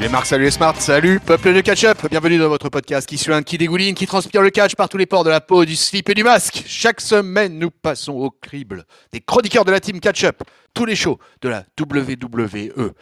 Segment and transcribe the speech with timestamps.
[0.00, 3.18] Salut les marques, salut les smarts, salut peuple de catch-up, bienvenue dans votre podcast qui
[3.18, 5.76] suinte, qui dégouline, qui transpire le catch par tous les pores de la peau, du
[5.76, 6.64] slip et du masque.
[6.66, 10.42] Chaque semaine, nous passons au crible des chroniqueurs de la team catch-up,
[10.72, 12.92] tous les shows de la WWE.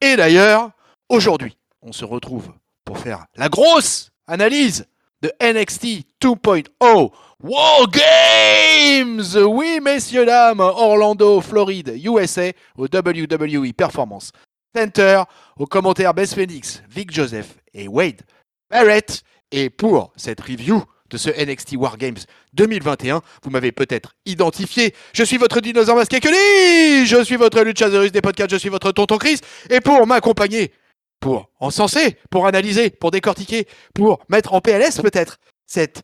[0.00, 0.70] Et d'ailleurs,
[1.10, 2.50] aujourd'hui, on se retrouve
[2.82, 4.86] pour faire la grosse analyse
[5.20, 7.10] de NXT 2.0
[7.42, 14.32] War Games Oui, messieurs, dames, Orlando, Floride, USA, au WWE Performance
[14.74, 15.22] Center,
[15.58, 18.22] aux commentaires Bess Phoenix, Vic Joseph et Wade
[18.70, 19.22] Barrett.
[19.50, 22.18] Et pour cette review de ce NXT War Games
[22.52, 24.94] 2021, vous m'avez peut-être identifié.
[25.14, 28.92] Je suis votre dinosaure masqué Kelly Je suis votre Luchasaurus des podcasts, je suis votre
[28.92, 29.40] tonton Chris.
[29.70, 30.72] Et pour m'accompagner,
[31.18, 36.02] pour encenser, pour analyser, pour décortiquer, pour mettre en PLS peut-être cette,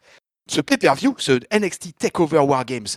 [0.51, 2.89] ce pay-per-view, ce NXT Takeover War Games.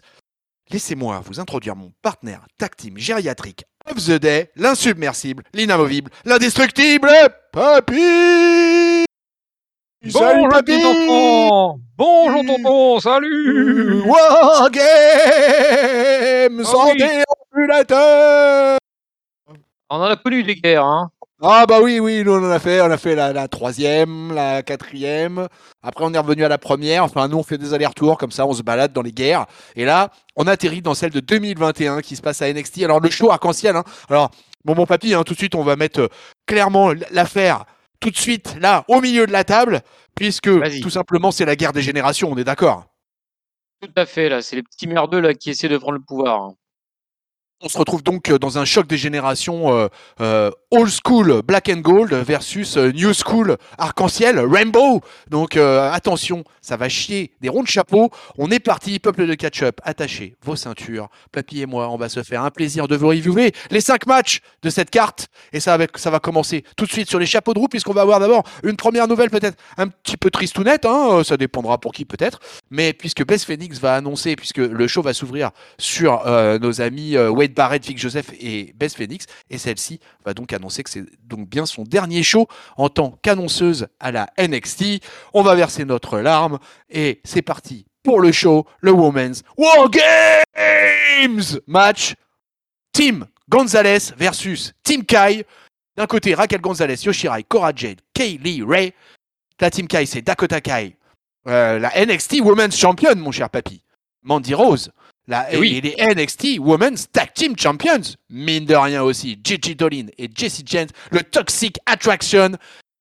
[0.70, 7.10] Laissez-moi vous introduire mon partenaire tag team gériatrique of the day, l'insubmersible, l'inamovible, l'indestructible,
[7.52, 9.06] Papy.
[10.04, 10.82] Bonjour Papy.
[10.82, 14.02] tonton Bonjour tonton, salut.
[14.06, 14.84] War Games
[16.66, 17.24] Ah oui.
[17.54, 18.78] ambulateur
[19.90, 22.58] On en a connu des guerres, hein Ah bah oui, oui, nous on en a
[22.60, 25.48] fait, on a fait la, la troisième, la quatrième,
[25.84, 28.48] après on est revenu à la première, enfin nous on fait des allers-retours comme ça,
[28.48, 32.16] on se balade dans les guerres, et là on atterrit dans celle de 2021 qui
[32.16, 33.84] se passe à NXT, alors le show arc-en-ciel, hein.
[34.10, 34.32] alors
[34.66, 36.08] bon mon papy, hein, tout de suite on va mettre euh,
[36.48, 37.66] clairement l'affaire
[38.00, 39.82] tout de suite là au milieu de la table,
[40.16, 40.50] puisque
[40.80, 42.86] tout simplement c'est la guerre des générations, on est d'accord
[43.82, 46.42] Tout à fait, là, c'est les petits merdeux là qui essaient de prendre le pouvoir.
[46.42, 46.56] hein.
[47.60, 49.88] On se retrouve donc euh, dans un choc des générations euh,
[50.22, 55.02] euh, old school black and gold versus new school arc-en-ciel rainbow.
[55.32, 58.12] Donc attention, ça va chier des ronds de chapeau.
[58.38, 61.08] On est parti, peuple de catch-up, attachez vos ceintures.
[61.32, 64.42] Papy et moi, on va se faire un plaisir de vous reviewer les cinq matchs
[64.62, 65.28] de cette carte.
[65.52, 68.20] Et ça, va- commencer tout de suite sur les chapeaux de roue, puisqu'on va avoir
[68.20, 72.06] d'abord une première nouvelle peut-être un petit peu tristounette, hein, euh, ça dépendra pour qui
[72.06, 72.40] peut-être.
[72.70, 76.24] Mais puisque Bess Phoenix va annoncer, puisque le show va s'ouvrir sur
[76.60, 79.26] nos amis euh, Wade Barrett, Vic Joseph et Bess Phoenix.
[79.50, 83.88] Et celle-ci va donc annoncer que c'est donc bien son dernier show en tant qu'annonceuse
[84.00, 85.02] à la NXT.
[85.34, 86.60] On va verser notre larme
[86.90, 92.16] et c'est parti pour le show, le Women's War Games match.
[92.92, 95.46] Team Gonzalez versus Team Kai.
[95.96, 98.94] D'un côté, Raquel Gonzalez, Yoshirai, Cora Jade, Kaylee Ray.
[99.60, 100.96] La Team Kai, c'est Dakota Kai,
[101.48, 103.82] euh, la NXT Women's Champion, mon cher papy.
[104.22, 104.92] Mandy Rose,
[105.28, 105.76] la, Eh oui.
[105.76, 108.16] et les NXT Women's Tag Team Champions.
[108.30, 112.52] Mine de rien aussi, Gigi Dolin et Jessie James, le Toxic Attraction.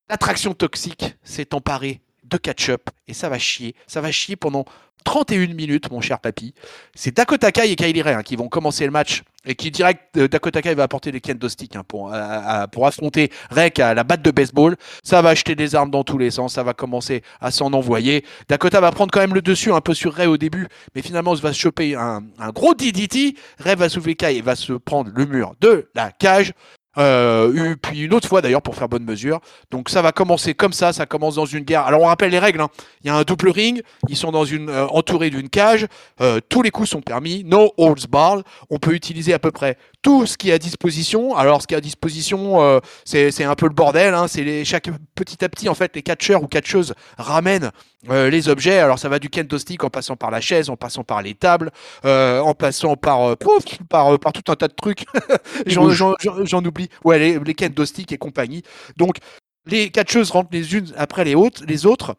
[0.08, 3.74] L'attraction toxique s'est emparée de catch-up et ça va chier.
[3.86, 4.64] Ça va chier pendant
[5.04, 6.52] 31 minutes, mon cher papy.
[6.96, 10.16] C'est Dakota Kai et Kylie Ray hein, qui vont commencer le match et qui direct
[10.16, 14.02] euh, Dakota Kai va apporter des kendo sticks hein, à- pour affronter Rek à la
[14.02, 14.74] batte de baseball.
[15.04, 18.24] Ça va acheter des armes dans tous les sens, ça va commencer à s'en envoyer.
[18.48, 20.66] Dakota va prendre quand même le dessus un peu sur Ray au début,
[20.96, 23.36] mais finalement il va se choper un, un gros DDT.
[23.60, 26.52] Ray va soulever Kai et va se prendre le mur de la cage.
[26.98, 29.40] Euh, eu- puis une autre fois d'ailleurs pour faire bonne mesure.
[29.70, 31.82] Donc ça va commencer comme ça, ça commence dans une guerre.
[31.82, 32.68] Alors on rappelle les règles, hein.
[33.04, 35.86] il y a un double ring, ils sont dans une euh, entourés d'une cage,
[36.20, 38.42] Euh, tous les coups sont permis, no holds barred.
[38.70, 41.36] On peut utiliser à peu près tout ce qui est à disposition.
[41.36, 44.14] Alors ce qui est à disposition, c'est c'est un peu le bordel.
[44.14, 44.28] Hein.
[44.28, 47.70] C'est les, chaque petit à petit en fait les catcheurs ou catcheuses ramènent
[48.08, 48.78] les objets.
[48.78, 51.34] Alors ça va du kendo stick en passant par la chaise, en passant par les
[51.34, 51.70] tables,
[52.04, 55.04] en passant par pouf, par, par tout un tas de trucs.
[55.66, 56.85] J'en bouges.
[57.04, 57.54] Ouais, les, les
[57.86, 58.62] stick et compagnie.
[58.96, 59.18] Donc
[59.66, 62.16] les catcheuses rentrent les unes après les autres, les autres.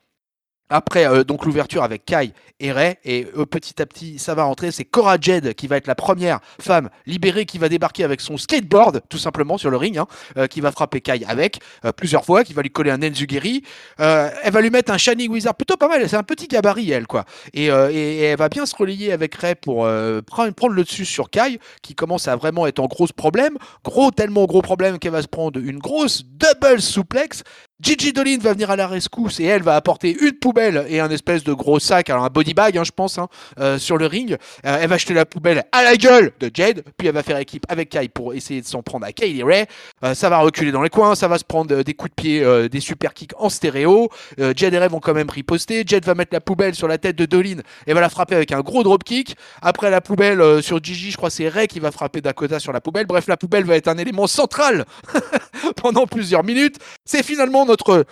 [0.70, 4.44] Après euh, donc l'ouverture avec Kai et Ray et euh, petit à petit ça va
[4.44, 4.72] rentrer.
[4.72, 8.38] C'est Cora Jade qui va être la première femme libérée qui va débarquer avec son
[8.38, 10.08] skateboard tout simplement sur le ring, hein,
[10.38, 13.64] euh, qui va frapper Kai avec euh, plusieurs fois, qui va lui coller un Enzugiri.
[14.00, 16.08] Euh, elle va lui mettre un Shining Wizard plutôt pas mal.
[16.10, 17.24] C'est un petit gabarit elle quoi.
[17.54, 19.88] Et, euh, et- et elle va bien se relayer avec Ray pour
[20.26, 23.58] prendre, prendre le dessus sur Kai qui commence à vraiment être en gros problème.
[23.84, 27.44] Gros tellement gros problème qu'elle va se prendre une grosse double souplex.
[27.80, 31.12] Gigi Dolin va venir à la rescousse et elle va apporter une poubelle et un
[31.12, 33.28] espèce de gros sac, alors un body bag, hein, je pense, hein,
[33.60, 34.36] euh, sur le ring.
[34.66, 37.38] Euh, elle va jeter la poubelle à la gueule de Jade, puis elle va faire
[37.38, 39.66] équipe avec Kai pour essayer de s'en prendre à Kaylee Ray.
[40.04, 42.16] Euh, ça va reculer dans les coins, ça va se prendre euh, des coups de
[42.16, 44.10] pied, euh, des super kicks en stéréo.
[44.40, 45.84] Euh, Jade et Ray vont quand même riposter.
[45.86, 48.52] Jade va mettre la poubelle sur la tête de Dolin et va la frapper avec
[48.54, 49.36] un gros drop kick.
[49.62, 52.82] Après la poubelle sur Gigi, je crois c'est Ray qui va frapper Dakota sur la
[52.82, 53.06] poubelle.
[53.06, 54.86] Bref, la poubelle va être un élément central
[55.76, 56.78] pendant plusieurs minutes.
[57.06, 58.06] C'est finalement notre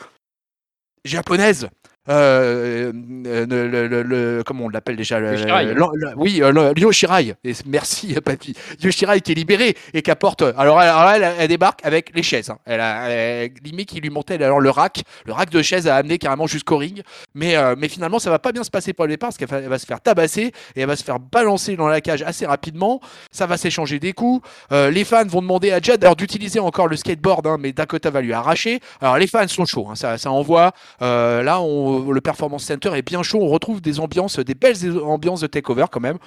[1.04, 1.70] japonaise
[2.10, 2.92] euh,
[3.26, 5.74] euh, le, le, le, comment on l'appelle déjà le, Shirai.
[5.74, 5.84] le-
[6.18, 7.36] Oui, euh, le- Ryo Shirai.
[7.44, 8.54] Et merci, papy.
[8.82, 10.42] Ryo Shirai qui est libéré et qui apporte.
[10.58, 12.50] Alors, elle, alors elle, elle débarque avec les chaises.
[12.50, 12.58] hein.
[12.66, 15.96] Elle a elle- limite qui lui montait alors le rack, le rack de chaises a
[15.96, 17.02] amené carrément jusqu'au ring.
[17.34, 19.68] Mais, euh, mais finalement, ça va pas bien se passer pour le départ parce qu'elle
[19.68, 23.00] va, se faire tabasser et elle va se faire balancer dans la cage assez rapidement.
[23.32, 24.48] Ça va s'échanger des coups.
[24.72, 28.10] Euh, les fans vont demander à Jed alors d'utiliser encore le skateboard, hein, mais Dakota
[28.10, 28.80] va lui arracher.
[29.02, 30.72] Alors les fans sont chauds, hein, ça, ça envoie.
[31.02, 33.40] Euh, là, on- le Performance Center est bien chaud.
[33.42, 36.18] On retrouve des ambiances, des belles ambiances de takeover quand même.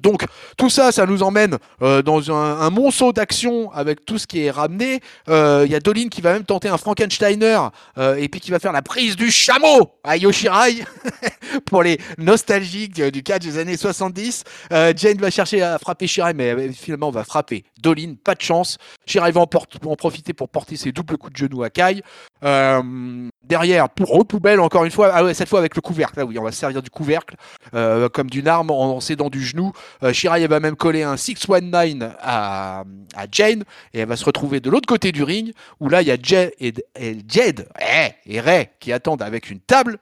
[0.00, 0.24] Donc
[0.56, 4.50] tout ça, ça nous emmène euh, dans un, monceau d'action avec tout ce qui est
[4.50, 5.00] ramené.
[5.28, 7.58] Euh, Il y a Dolin qui va même tenter un Frankensteiner
[7.98, 10.84] euh, et puis qui va faire la prise du chameau à Yoshirai
[11.66, 14.44] pour les nostalgiques du catch des années 70.
[14.72, 18.14] Euh, Jane va chercher à frapper Shirai, mais finalement on va frapper Dolin.
[18.22, 18.78] Pas de chance.
[19.06, 19.48] Shirai va en,
[19.86, 22.02] en profiter pour porter ses doubles coups de genou à Kai.
[22.44, 25.10] Euh, derrière, pour au poubelle encore une fois.
[25.12, 26.18] Ah ouais, cette fois avec le couvercle.
[26.18, 27.36] Là oui, on va se servir du couvercle
[27.74, 29.72] euh, comme d'une arme en, s'aidant du genou.
[30.02, 32.84] Euh, Shirai va même coller un 619 à,
[33.14, 36.08] à Jane et elle va se retrouver de l'autre côté du ring où là il
[36.08, 39.98] y a Jed et, et eh, et Ray qui attendent avec une table.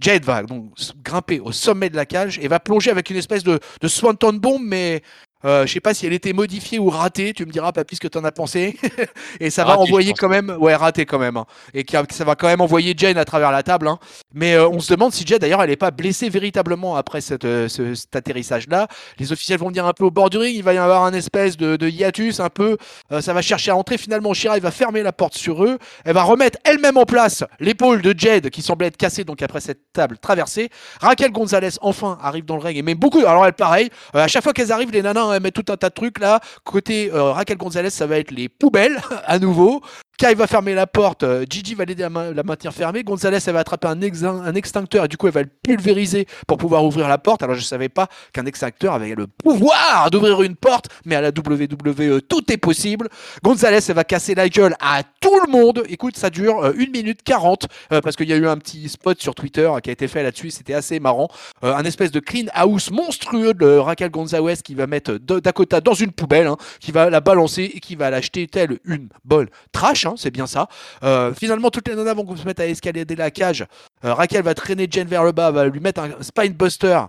[0.00, 0.72] Jade va donc
[1.04, 4.32] grimper au sommet de la cage et va plonger avec une espèce de, de Swanton
[4.32, 5.02] Bomb, mais
[5.44, 7.32] euh, je sais pas si elle était modifiée ou ratée.
[7.32, 8.76] Tu me diras, papy, ce que t'en as pensé.
[9.40, 11.36] et ça va envoyer quand même, ouais, ratée quand même.
[11.36, 11.46] hein.
[11.74, 13.88] Et qui ça va quand même envoyer Jane à travers la table.
[13.88, 13.98] hein.
[14.34, 17.44] Mais euh, on se demande si Jade, d'ailleurs, elle n'est pas blessée véritablement après cette,
[17.44, 18.86] euh, ce- cet atterrissage-là.
[19.18, 20.54] Les officiels vont venir un peu au bord du ring.
[20.54, 22.76] Il va y avoir un espèce de, de hiatus un peu.
[23.12, 23.98] Euh, ça va chercher à entrer.
[23.98, 25.78] Finalement, Shirai va fermer la porte sur eux.
[26.04, 29.60] Elle va remettre elle-même en place l'épaule de Jade qui semblait être cassée donc après
[29.60, 30.68] cette table traversée.
[31.00, 33.20] Raquel Gonzalez enfin arrive dans le ring et met beaucoup.
[33.20, 35.88] Alors elle pareil, à chaque fois qu'elles arrivent, les nanas elles mettent tout un tas
[35.88, 36.40] de trucs là.
[36.64, 39.82] Côté euh, Raquel Gonzalez, ça va être les poubelles à nouveau.
[40.20, 43.54] Kai va fermer la porte, euh, Gigi va l'aider à la maintenir fermée, Gonzalez elle
[43.54, 47.16] va attraper un, extincteur et du coup elle va le pulvériser pour pouvoir ouvrir la
[47.16, 47.42] porte.
[47.42, 51.30] Alors je savais pas qu'un extincteur avait le pouvoir d'ouvrir une porte, mais à la
[51.30, 53.08] WWE tout est possible.
[53.42, 55.84] Gonzalez elle va casser la gueule à tout le monde.
[55.88, 58.88] Écoute, ça dure euh, 1 minute 40 euh, parce qu'il y a eu un petit
[58.88, 61.28] spot sur Twitter euh, qui a été fait là-dessus, c'était assez marrant.
[61.64, 65.94] Euh, un espèce de clean house monstrueux de Raquel Gonzalez qui va mettre Dakota dans
[65.94, 70.06] une poubelle, hein, qui va la balancer et qui va l'acheter telle une bonne trash,
[70.06, 70.68] hein, c'est bien ça.
[71.02, 73.64] Euh, finalement, toutes les nanas vont se mettre à escalader la cage.
[74.04, 77.00] Euh, Raquel va traîner Jen vers le bas, va lui mettre un spine buster.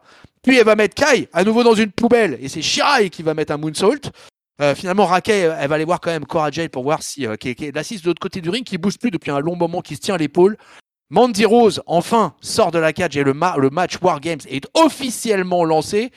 [0.43, 3.33] Puis elle va mettre Kai à nouveau dans une poubelle et c'est Shirai qui va
[3.33, 4.09] mettre un moonsault.
[4.61, 7.55] Euh, finalement, Raquel, elle va aller voir quand même Cora Jade pour voir si qui,
[7.55, 9.81] qui est assise de l'autre côté du ring, qui bouge plus depuis un long moment,
[9.81, 10.57] qui se tient à l'épaule.
[11.09, 14.65] Mandy Rose, enfin, sort de la cage et le, ma- le match War Games est
[14.73, 16.11] officiellement lancé.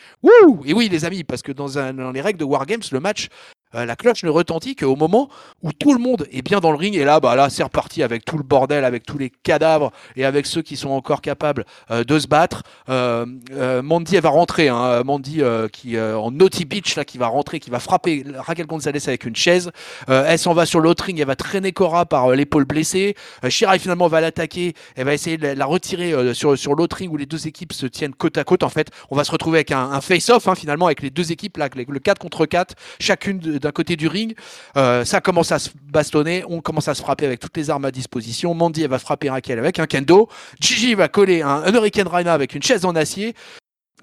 [0.64, 3.00] Et oui, les amis, parce que dans, un- dans les règles de War Games, le
[3.00, 3.28] match,
[3.74, 5.28] euh, la cloche ne retentit qu'au moment
[5.62, 6.94] où tout le monde est bien dans le ring.
[6.96, 10.24] Et là, bah là, c'est reparti avec tout le bordel, avec tous les cadavres et
[10.24, 12.62] avec ceux qui sont encore capables euh, de se battre.
[12.88, 14.68] Euh, euh, Mandy, elle va rentrer.
[14.68, 18.66] Hein, Mandy, euh, qui en Naughty Beach, là, qui va rentrer, qui va frapper Raquel
[18.66, 19.70] Gonzalez avec une chaise.
[20.08, 23.14] Elle s'en va sur l'autre ring, elle va traîner Cora par l'épaule blessée.
[23.48, 27.16] Shirai finalement va l'attaquer, elle va essayer de la, retirer sur, sur l'autre ring où
[27.16, 28.62] les deux équipes se tiennent côte à côte.
[28.62, 31.32] En fait, on va se retrouver avec un, un face-off hein, finalement avec les deux
[31.32, 34.36] équipes là, le 4 contre 4, chacune d'un côté du ring.
[34.76, 37.84] Euh, ça commence à se bastonner, on commence à se frapper avec toutes les armes
[37.86, 38.54] à disposition.
[38.54, 40.28] Mandy elle va frapper Raquel avec un kendo.
[40.60, 43.34] Gigi va coller un, un Hurricane Rana avec une chaise en acier.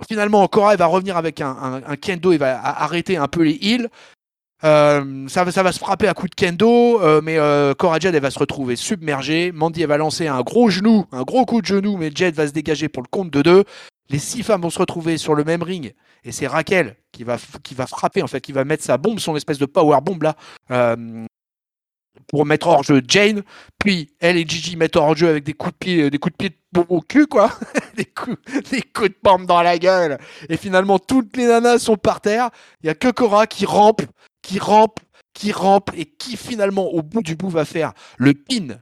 [0.07, 3.43] Finalement, Cora elle va revenir avec un, un- un kendo et va arrêter un peu
[3.43, 3.89] les heals.
[4.63, 7.37] Euh, ça, va, se frapper à coups de kendo, euh, mais
[7.77, 9.51] Cora Jade elle va se retrouver submergée.
[9.51, 12.47] Mandy elle va lancer un gros genou, un gros coup de genou, mais Jade va
[12.47, 13.63] se dégager pour le compte de deux.
[14.11, 17.37] Les six femmes vont se retrouver sur le même ring et c'est Raquel qui va,
[17.63, 20.21] qui va frapper en fait, qui va mettre sa bombe, son espèce de power bomb
[20.21, 20.35] là,
[20.69, 21.25] euh,
[22.27, 23.41] pour mettre hors jeu Jane.
[23.79, 26.37] Puis elle et Gigi mettent hors jeu avec des coups de pied, des coups de
[26.37, 27.51] pied de bombe au cul quoi,
[27.95, 28.37] des coups,
[28.69, 30.17] des coups de pompe dans la gueule.
[30.49, 32.49] Et finalement toutes les nanas sont par terre.
[32.83, 34.01] Il y a que Cora qui rampe,
[34.41, 34.99] qui rampe,
[35.33, 38.77] qui rampe et qui finalement au bout du bout va faire le pin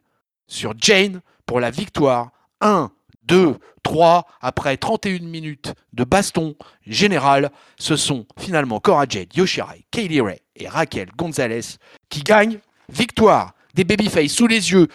[0.48, 2.32] sur Jane pour la victoire.
[2.62, 2.92] 1,
[3.30, 6.56] 2, 3, après 31 minutes de baston
[6.86, 11.78] général, ce sont finalement Cora Jade, Yoshirai, Kaylee Ray et Raquel Gonzalez
[12.10, 12.60] qui gagnent.
[12.92, 14.88] Victoire des babyface sous les yeux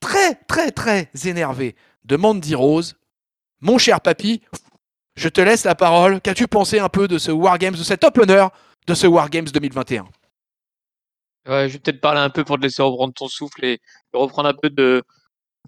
[0.00, 2.96] très très très énervés de Mandy Rose.
[3.62, 4.42] Mon cher papy,
[5.16, 6.20] je te laisse la parole.
[6.20, 8.46] Qu'as-tu pensé un peu de ce Wargames, de cet opener
[8.86, 10.04] de ce Wargames 2021
[11.48, 13.80] Ouais, je vais peut-être parler un peu pour te laisser reprendre ton souffle et
[14.12, 15.02] reprendre un peu de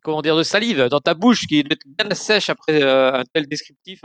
[0.02, 3.46] comment dire de salive dans ta bouche qui être bien sèche après euh, un tel
[3.46, 4.04] descriptif.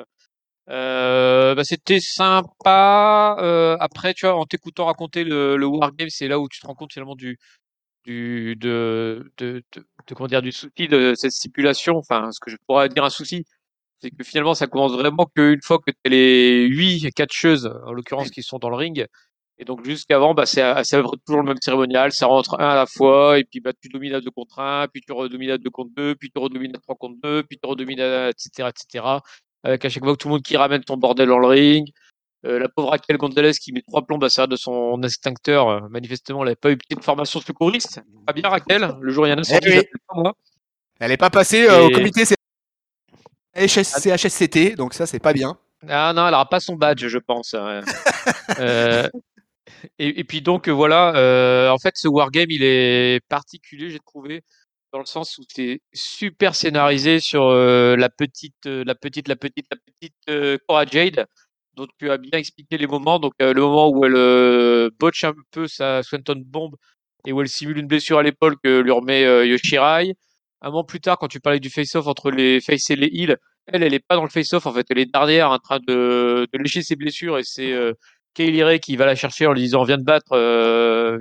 [0.70, 3.38] Euh, bah, c'était sympa.
[3.40, 6.68] Euh, après, tu vois, en t'écoutant raconter le, le Wargame, c'est là où tu te
[6.68, 7.38] rends compte finalement du
[8.06, 12.52] du, de, de, de, de, comment dire, du souci de cette stipulation, enfin, ce que
[12.52, 13.46] je pourrais dire un souci,
[14.02, 17.94] c'est que finalement, ça commence vraiment qu'une fois que tu as les huit catcheuses, en
[17.94, 19.08] l'occurrence, qui sont dans le ring.
[19.58, 20.62] Et donc, jusqu'avant, bah, c'est
[21.26, 24.14] toujours le même cérémonial, ça rentre un à la fois, et puis bah, tu domines
[24.14, 26.80] à deux contre un, puis tu redomines à deux contre deux, puis tu redomines à
[26.80, 29.06] trois contre deux, puis tu redomines à, etc., etc.
[29.64, 31.90] Avec à chaque fois tout le monde qui ramène ton bordel dans le ring.
[32.46, 35.70] Euh, la pauvre Raquel Gonzalez qui met trois plombs à servir de son extincteur.
[35.70, 38.02] Euh, manifestement, elle n'avait pas eu de formation secouriste.
[38.28, 38.96] Pas bien, Raquel.
[39.00, 40.34] Le jour où il y en a sorti, eh moi.
[41.00, 42.24] Elle n'est pas passée euh, au comité
[43.56, 45.58] CHSCT, donc ça, c'est pas bien.
[45.88, 47.56] Ah non, elle n'aura pas son badge, je pense.
[50.00, 54.44] et, puis donc, voilà, en fait, ce wargame, il est particulier, j'ai trouvé,
[54.94, 59.78] dans le sens où c'est super scénarisé sur la petite, la petite, la petite, la
[59.78, 61.26] petite Cora Jade
[61.76, 63.20] donc tu as bien expliqué les moments.
[63.20, 66.76] Donc euh, le moment où elle euh, botche un peu sa Swenton bombe
[67.26, 70.14] et où elle simule une blessure à l'épaule que lui remet euh, Yoshirai.
[70.62, 73.38] Un moment plus tard, quand tu parlais du face-off entre les face et les heals,
[73.68, 74.66] elle, elle est pas dans le face-off.
[74.66, 77.74] En fait, elle est derrière en train de, de lécher ses blessures et c'est
[78.40, 80.36] euh, Ray qui va la chercher en lui disant viens te battre,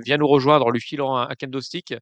[0.03, 1.93] viens nous rejoindre en lui filant un, kendo stick.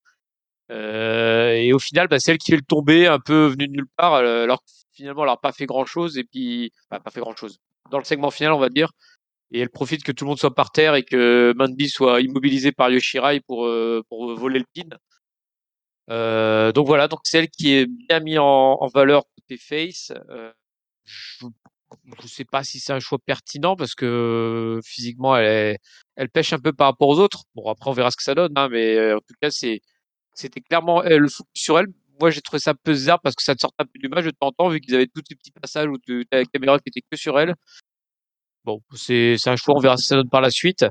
[0.69, 3.87] et au final, bah, c'est elle qui fait le tomber un peu venu de nulle
[3.97, 7.35] part, alors finalement elle n'a pas fait grand chose et puis bah, pas fait grand
[7.35, 7.59] chose
[7.91, 8.91] dans le segment final, on va dire.
[9.51, 12.71] Et elle profite que tout le monde soit par terre et que Mandy soit immobilisé
[12.71, 14.97] par Yoshirai pour, euh, pour voler le pin.
[16.09, 20.11] Euh, donc voilà, donc c'est qui est bien mise en, en, valeur côté face.
[20.29, 20.51] Euh,
[21.05, 21.45] je
[22.05, 25.77] ne sais pas si c'est un choix pertinent parce que physiquement elle,
[26.15, 27.43] elle pêche un peu par rapport aux autres.
[27.55, 29.81] Bon après on verra ce que ça donne, hein, mais en tout cas c'est
[30.35, 31.87] c'était clairement le focus sur elle.
[32.19, 34.09] Moi j'ai trouvé ça un peu bizarre parce que ça te sort un peu du
[34.09, 36.37] match de temps en temps vu qu'ils avaient tous ces petits passages où tu as
[36.37, 37.55] la caméra qui était que sur elle.
[38.65, 40.85] Bon, c'est un choix, on verra si ça donne par la suite.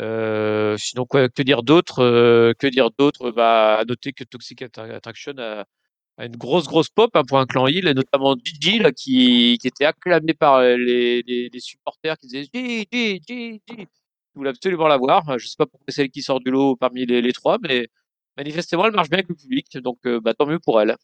[0.00, 3.30] Euh, sinon, quoi, que dire d'autre euh, Que dire d'autre?
[3.30, 5.64] Bah, à noter que Toxic Attraction a,
[6.18, 9.84] une grosse, grosse pop hein, pour un clan Hill, notamment Gigi, là, qui, qui était
[9.84, 12.86] acclamé par euh, les, les, les supporters qui disaient Gigi,
[13.26, 13.62] Gigi.
[13.68, 15.38] Je voulais absolument la voir.
[15.38, 17.88] Je sais pas pourquoi c'est elle qui sort du lot parmi les, trois, mais
[18.36, 20.96] manifestement, elle marche bien avec le public, donc bah, tant mieux pour elle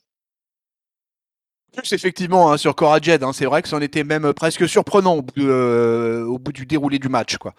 [1.71, 4.69] plus effectivement hein, sur Cora Jed, hein, c'est vrai que c'en était même euh, presque
[4.69, 7.37] surprenant au bout, euh, au bout du déroulé du match.
[7.37, 7.55] Quoi.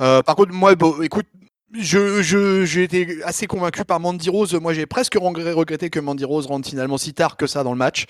[0.00, 1.26] Euh, par contre, moi, bon, écoute,
[1.72, 4.54] je, je, j'ai été assez convaincu par Mandy Rose.
[4.54, 7.78] Moi, j'ai presque regretté que Mandy Rose rentre finalement si tard que ça dans le
[7.78, 8.06] match.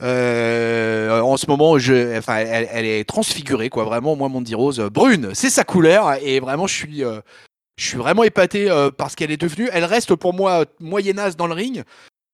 [0.00, 3.84] en ce moment, je, enfin, elle, est transfigurée, quoi.
[3.84, 8.24] Vraiment, moi, Mandy Rose, brune, c'est sa couleur, et vraiment, je suis, je suis vraiment
[8.24, 9.68] épaté par ce qu'elle est devenue.
[9.72, 11.84] Elle reste pour moi moyennasse dans le ring,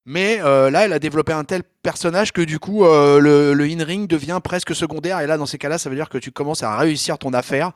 [0.09, 4.07] mais euh, là, elle a développé un tel personnage que du coup, euh, le, in-ring
[4.07, 5.19] devient presque secondaire.
[5.19, 7.73] Et là, dans ces cas-là, ça veut dire que tu commences à réussir ton affaire.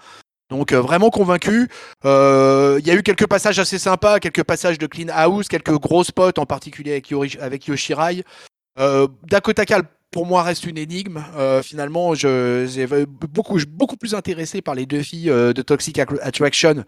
[0.51, 1.67] Donc euh, vraiment convaincu.
[2.03, 6.03] Il y a eu quelques passages assez sympas, quelques passages de clean house, quelques gros
[6.03, 8.23] spots, en particulier avec, avec Yoshirai.
[8.77, 11.23] Dakota Kal, pour moi, reste une énigme.
[11.63, 16.83] finalement, j'ai beaucoup, beaucoup plus intéressé par les deux filles de Toxic Attraction,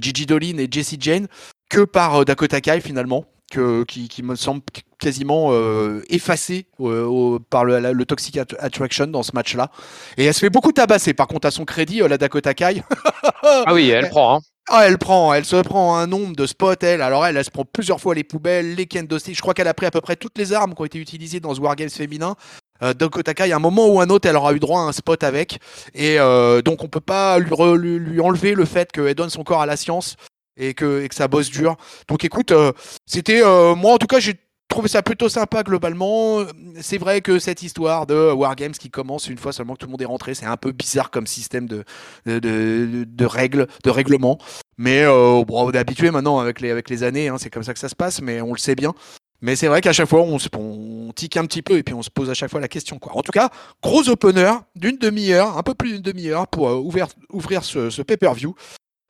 [0.00, 1.26] Gigi Dolin et Jessie Jane,
[1.68, 4.62] que par Dakota Kai finalement qui, qui, me semble
[4.98, 9.70] quasiment euh, effacé euh, par le, le, Toxic Attraction dans ce match-là.
[10.16, 11.14] Et elle se fait beaucoup tabasser.
[11.14, 12.82] Par contre, à son crédit, euh, la Dakota Kai.
[13.42, 14.36] ah oui, elle prend.
[14.36, 14.40] Hein.
[14.70, 17.00] Ah, elle prend, elle se prend un nombre de spots, elle.
[17.00, 19.72] Alors, elle, elle se prend plusieurs fois les poubelles, les kendo Je crois qu'elle a
[19.72, 22.36] pris à peu près toutes les armes qui ont été utilisées dans ce Wargames féminin.
[22.82, 24.92] Euh, Dakota Kai, à un moment ou un autre, elle aura eu droit à un
[24.92, 25.58] spot avec.
[25.94, 26.18] Et
[26.64, 29.66] donc, on peut pas lui, lui, lui enlever le fait qu'elle donne son corps à
[29.66, 30.16] la science
[30.58, 31.76] et que, et que ça bosse dur.
[32.08, 32.72] Donc écoute, euh,
[33.06, 34.34] c'était euh, moi en tout cas j'ai
[34.68, 36.44] trouvé ça plutôt sympa globalement.
[36.80, 39.92] C'est vrai que cette histoire de Wargames qui commence une fois seulement que tout le
[39.92, 41.84] monde est rentré, c'est un peu bizarre comme système de,
[42.26, 44.38] de, de, règles, de règlement.
[44.76, 47.62] Mais euh, bon, on est habitué maintenant avec les, avec les années, hein, c'est comme
[47.64, 48.94] ça que ça se passe, mais on le sait bien.
[49.40, 52.02] Mais c'est vrai qu'à chaque fois, on, on, tique un petit peu et puis on
[52.02, 52.98] se pose à chaque fois la question.
[52.98, 53.16] Quoi.
[53.16, 53.50] En tout cas,
[53.82, 58.54] gros opener d'une demi-heure, un peu plus d'une demi-heure pour ouvrir, ouvrir ce, ce pay-per-view.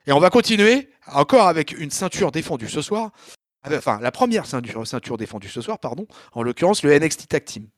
[0.09, 3.11] Et on va continuer encore avec une ceinture défendue ce soir.
[3.71, 6.07] Enfin, la première ceinture, défendue ce soir, pardon.
[6.33, 7.69] En l'occurrence, le NXT Tag Team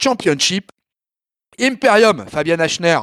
[0.00, 0.70] Championship.
[1.60, 2.98] Imperium, Fabian Ashner,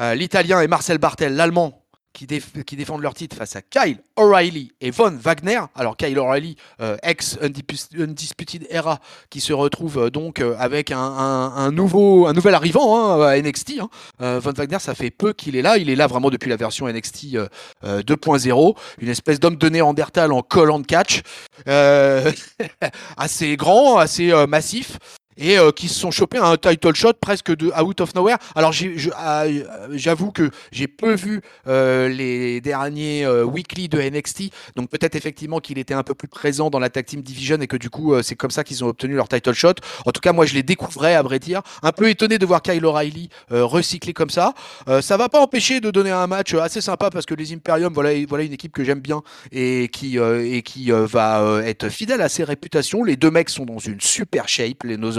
[0.00, 1.85] euh, l'Italien et Marcel Bartel, l'Allemand,
[2.16, 5.60] qui, défendent leur titre face à Kyle O'Reilly et Von Wagner.
[5.74, 11.70] Alors Kyle O'Reilly, euh, ex Undisputed Era, qui se retrouve euh, donc euh, avec un,
[11.70, 13.80] nouveau, un nouvel arrivant hein, à NXT.
[13.80, 14.38] Hein.
[14.38, 15.76] Von Wagner, ça fait peu qu'il est là.
[15.76, 17.36] Il est là vraiment depuis la version NXT
[17.84, 18.76] 2.0.
[19.00, 21.22] Une espèce d'homme de Néandertal en collant de catch.
[23.16, 24.98] assez grand, assez massif.
[25.38, 28.38] Et euh, qui se sont chopés un title shot presque de out of nowhere.
[28.54, 28.72] Alors
[29.16, 29.44] ah,
[29.92, 35.60] j'avoue que j'ai peu vu euh, les derniers euh, weekly de NXT, donc peut-être effectivement
[35.60, 38.14] qu'il était un peu plus présent dans la tag team division et que du coup
[38.22, 39.74] c'est comme ça qu'ils ont obtenu leur title shot.
[40.04, 42.62] En tout cas moi je les découvrais à vrai dire, un peu étonné de voir
[42.62, 44.54] Kyle O'Reilly recycler comme ça.
[45.00, 48.10] ça va pas empêcher de donner un match assez sympa parce que les Imperium voilà
[48.28, 52.44] voilà une équipe que j'aime bien et qui et qui va être fidèle à ses
[52.44, 53.04] réputations.
[53.04, 55.18] Les deux mecs sont dans une super shape, les nos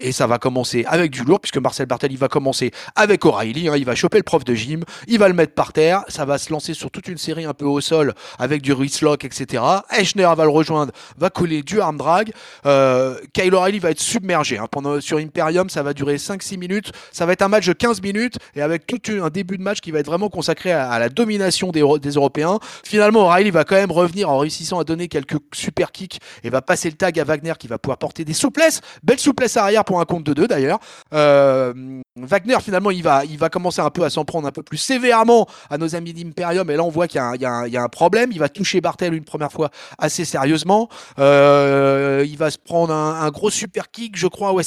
[0.00, 3.68] Et ça va commencer avec du lourd, puisque Marcel Bartel, il va commencer avec O'Reilly.
[3.68, 6.04] Hein, il va choper le prof de gym, il va le mettre par terre.
[6.08, 9.24] Ça va se lancer sur toute une série un peu au sol avec du lock
[9.24, 9.62] etc.
[9.90, 12.32] Eschner va le rejoindre, va coller du arm drag.
[12.66, 14.58] Euh, Kyle O'Reilly va être submergé.
[14.58, 14.66] Hein.
[14.70, 16.92] Pendant, sur Imperium, ça va durer 5-6 minutes.
[17.12, 19.80] Ça va être un match de 15 minutes et avec tout un début de match
[19.80, 22.58] qui va être vraiment consacré à, la domination des, des Européens.
[22.84, 26.62] Finalement, O'Reilly va quand même revenir en réussissant à donner quelques super kicks et va
[26.62, 28.80] passer le tag à Wagner qui va pouvoir porter des souplesses.
[29.18, 30.78] Souplesse arrière pour un compte de deux d'ailleurs.
[31.12, 31.72] Euh,
[32.16, 34.78] Wagner finalement il va, il va commencer un peu à s'en prendre un peu plus
[34.78, 38.30] sévèrement à nos amis d'Imperium et là on voit qu'il y, y, a un problème.
[38.32, 40.88] Il va toucher Bartel une première fois assez sérieusement.
[41.18, 44.52] Euh, il va se prendre un, gros super kick je crois.
[44.52, 44.64] Ouais,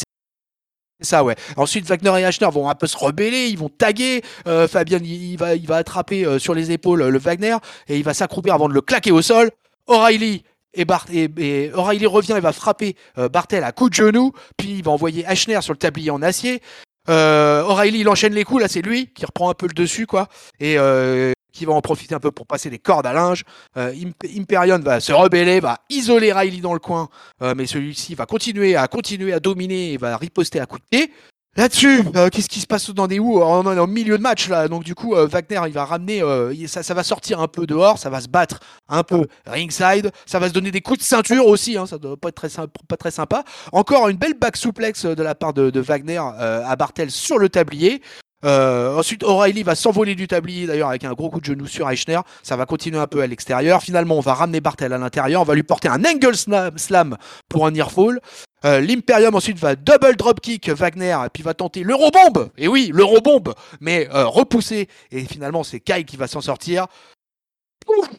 [1.02, 1.36] ça, ouais.
[1.58, 4.22] Ensuite, Wagner et Ashner vont un peu se rebeller, ils vont taguer.
[4.48, 8.14] Euh, Fabien, il, va, il va attraper sur les épaules le Wagner et il va
[8.14, 9.50] s'accroupir avant de le claquer au sol.
[9.88, 10.44] O'Reilly
[10.74, 14.70] et, Bart et, O'Reilly revient et va frapper euh, Bartel à coup de genou, puis
[14.70, 16.62] il va envoyer Ashner sur le tablier en acier.
[17.10, 20.06] Euh, O'Reilly il enchaîne les coups, là c'est lui qui reprend un peu le dessus
[20.06, 20.28] quoi,
[20.60, 23.44] et euh, qui va en profiter un peu pour passer des cordes à linge.
[23.78, 23.94] Euh,
[24.38, 27.10] Imperion va se rebeller, va isoler Riley dans le coin,
[27.56, 31.14] mais celui-ci va continuer à continuer à dominer et va riposter à coups de pied.
[31.58, 34.48] Là-dessus, euh, qu'est-ce qui se passe dans des houes On est au milieu de match
[34.48, 37.68] là, donc du coup euh, Wagner il va ramener, euh, ça, va sortir un peu
[37.68, 41.04] dehors, ça va se battre un peu ringside, ça va se donner des coups de
[41.04, 43.44] ceinture aussi, hein, ça doit pas être très, pas sympa.
[43.74, 48.02] Encore une belle back souplex de la part de Wagner à Bartel sur le tablier.
[48.44, 51.90] Euh, ensuite, O'Reilly va s'envoler du tablier d'ailleurs avec un gros coup de genou sur
[51.90, 52.20] Eichner.
[52.44, 53.82] Ça va continuer un peu à l'extérieur.
[53.82, 55.42] Finalement, on va ramener Bartel à l'intérieur.
[55.42, 57.18] On va lui porter un angle slam
[57.50, 58.20] pour un nearfall.
[58.64, 62.50] Euh, L'Imperium ensuite va double dropkick Wagner et puis va tenter l'Eurobomb.
[62.58, 64.88] Et oui, l'Eurobomb, mais euh, repoussé.
[65.12, 66.88] Et finalement, c'est Kai qui va s'en sortir.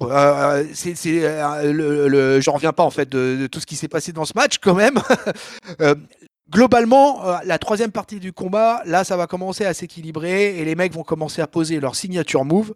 [0.02, 0.94] Euh, c'est,
[1.62, 4.24] le, le, j'en reviens pas en fait de, de tout ce qui s'est passé dans
[4.24, 4.98] ce match quand même.
[6.52, 10.74] globalement, euh, la troisième partie du combat, là, ça va commencer à s'équilibrer et les
[10.74, 12.74] mecs vont commencer à poser leur signature move.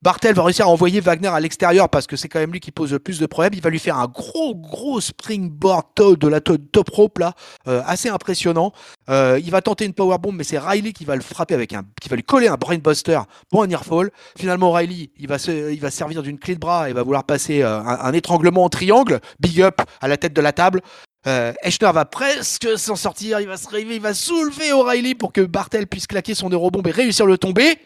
[0.00, 2.70] Bartel va réussir à envoyer Wagner à l'extérieur parce que c'est quand même lui qui
[2.70, 3.54] pose le plus de problèmes.
[3.54, 5.86] Il va lui faire un gros, gros springboard
[6.20, 7.32] de la top rope là,
[7.66, 8.72] euh, assez impressionnant.
[9.10, 11.82] Euh, il va tenter une powerbomb, mais c'est Riley qui va le frapper avec un,
[12.00, 13.18] qui va lui coller un brainbuster
[13.50, 14.12] pour un earfall.
[14.38, 17.24] Finalement, Riley, il va se, il va servir d'une clé de bras et va vouloir
[17.24, 20.80] passer un, un, étranglement en triangle, big up à la tête de la table.
[21.28, 25.42] Euh, va presque s'en sortir, il va se réveiller, il va soulever O'Reilly pour que
[25.42, 27.78] Bartel puisse claquer son eurobombe et réussir le tomber.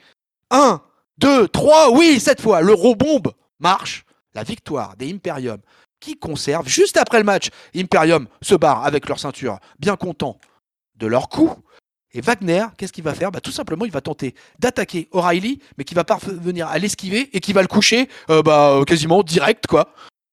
[0.50, 0.80] 1,
[1.18, 4.04] 2, 3, oui, cette fois, l'eurobombe marche.
[4.34, 5.58] La victoire des Imperium
[5.98, 10.38] qui conservent, juste après le match, Imperium se barre avec leur ceinture, bien content
[10.96, 11.52] de leur coup.
[12.14, 13.32] Et Wagner, qu'est-ce qu'il va faire?
[13.32, 17.40] Bah, Tout simplement, il va tenter d'attaquer O'Reilly, mais qui va parvenir à l'esquiver et
[17.40, 19.92] qui va le coucher euh, bah, quasiment direct, quoi.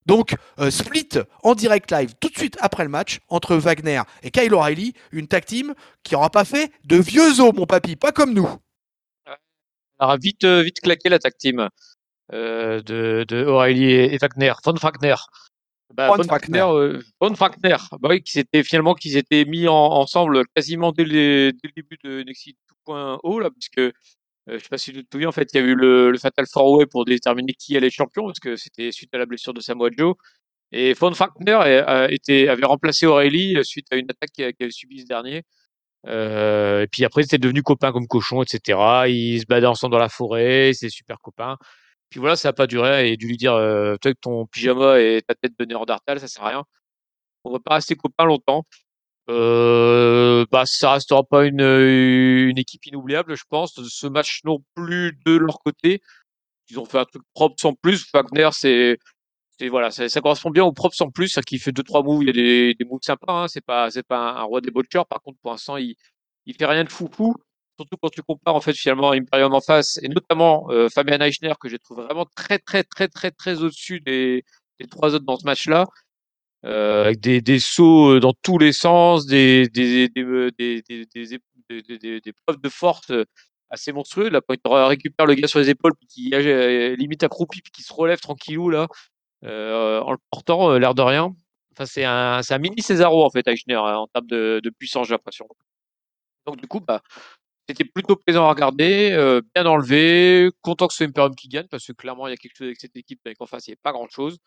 [0.10, 1.10] Donc, euh, split
[1.44, 5.28] en direct live tout de suite après le match entre Wagner et Kyle O'Reilly, une
[5.28, 8.50] tag team qui n'aura pas fait de vieux os, mon papy, pas comme nous.
[10.00, 11.70] Alors, vite, euh, vite claqué la tag team
[12.34, 15.14] euh, de, de O'Reilly et, Wagner, Von Wagner.
[15.94, 20.92] Bah, Von, Wagner, Von Wagner, bah oui, qui s'étaient finalement qu'ils étaient mis ensemble quasiment
[20.92, 22.56] dès, le début de NXT
[22.88, 23.96] 2.0 là, puisque
[24.50, 26.12] euh, je sais pas si tu te souviens, en fait, il y a eu le,
[26.12, 29.26] le Fatal Four Way pour déterminer qui allait champion, parce que c'était suite à la
[29.26, 30.16] blessure de Samoa Joe.
[30.72, 35.06] Et Von Falkner avait remplacé O'Reilly euh, suite à une attaque qu'elle avait subie ce
[35.06, 35.44] dernier.
[36.08, 38.80] Euh, et puis après, c'était devenu copains comme cochons, etc.
[39.08, 41.58] Ils se badaient ensemble dans la forêt, c'est super copains.
[42.10, 43.12] Puis voilà, ça n'a pas duré.
[43.12, 46.44] Et dû lui dire, euh, toi, ton pyjama et ta tête de néandertal, ça sert
[46.44, 46.66] à rien.
[47.44, 48.66] On va pas rester copains longtemps.
[49.30, 53.74] Euh, bah, ça restera pas une, une équipe inoubliable, je pense.
[53.88, 56.02] Ce match non plus de leur côté.
[56.70, 58.06] Ils ont fait un truc propre sans plus.
[58.14, 58.98] Wagner, c'est,
[59.60, 62.24] c'est voilà, ça, correspond bien au propre sans plus, ça qui fait deux trois moves.
[62.24, 63.44] Il y a des, des moves sympas.
[63.44, 63.48] Hein.
[63.48, 65.04] C'est pas, c'est pas un, roi des butchers.
[65.10, 65.96] Par contre, pour l'instant, il,
[66.46, 67.36] il fait rien de foufou.
[67.78, 71.54] Surtout quand tu compares en fait finalement Imperium en face et notamment euh, Fabian Eichner
[71.62, 74.44] que j'ai trouvé vraiment très très très très très au-dessus des,
[74.82, 75.86] des trois autres dans ce match-là
[76.64, 79.70] avec des, sauts euh, dans tous les sens, des,
[80.18, 80.52] euh,
[82.46, 83.26] preuves de force euh,
[83.70, 84.32] assez monstrueuses.
[84.32, 86.30] Là, quand il récupère le gars sur les épaules, puis qui
[86.98, 88.88] limite accroupi, puis qui se relève tranquillou là,
[89.46, 91.34] euh, en le portant, l'air de rien.
[91.74, 95.48] enfin, c'est un, mini Cesaro en fait, Eichner, hein, en termes de, puissance, j'ai l'impression.
[96.46, 97.02] Donc du coup, bah,
[97.70, 101.68] c'était plutôt plaisant à regarder, euh, bien enlevé, content que ce soit Imperium qui gagne,
[101.68, 103.72] parce que clairement, il y a quelque chose avec cette équipe, avec en face, il
[103.72, 104.40] n'y a pas grand-chose.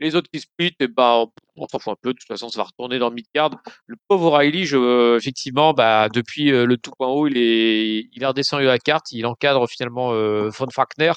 [0.00, 1.24] Les autres qui split, eh bah,
[1.56, 2.12] on s'en fout un peu.
[2.12, 3.50] De toute façon, ça va retourner dans mid-card.
[3.86, 8.22] Le pauvre O'Reilly, je, effectivement, bah, depuis euh, le tout point haut, il est, il
[8.22, 9.12] est redescendu la carte.
[9.12, 11.12] Il encadre finalement euh, Von Falkner.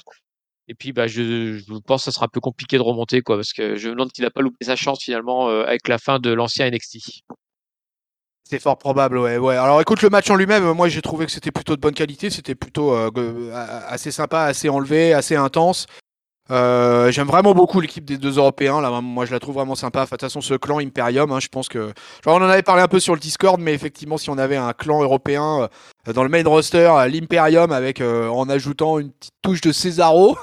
[0.68, 3.38] Et puis, bah, je, je pense que ça sera un peu compliqué de remonter, quoi,
[3.38, 5.98] parce que je me demande qu'il n'a pas loupé sa chance finalement euh, avec la
[5.98, 7.24] fin de l'ancien NXT.
[8.44, 9.56] C'est fort probable, ouais, ouais.
[9.58, 12.30] Alors écoute, le match en lui-même, moi j'ai trouvé que c'était plutôt de bonne qualité,
[12.30, 15.86] c'était plutôt euh, a- assez sympa, assez enlevé, assez intense.
[16.52, 20.02] Euh, J'aime vraiment beaucoup l'équipe des deux Européens, là, moi je la trouve vraiment sympa.
[20.04, 21.92] Enfin, De toute façon, ce clan Imperium, hein, je pense que.
[22.24, 24.56] Genre, on en avait parlé un peu sur le Discord, mais effectivement, si on avait
[24.58, 25.68] un clan européen
[26.08, 29.72] euh, dans le main roster, euh, l'Imperium, avec euh, en ajoutant une petite touche de
[29.72, 30.38] Cesaro,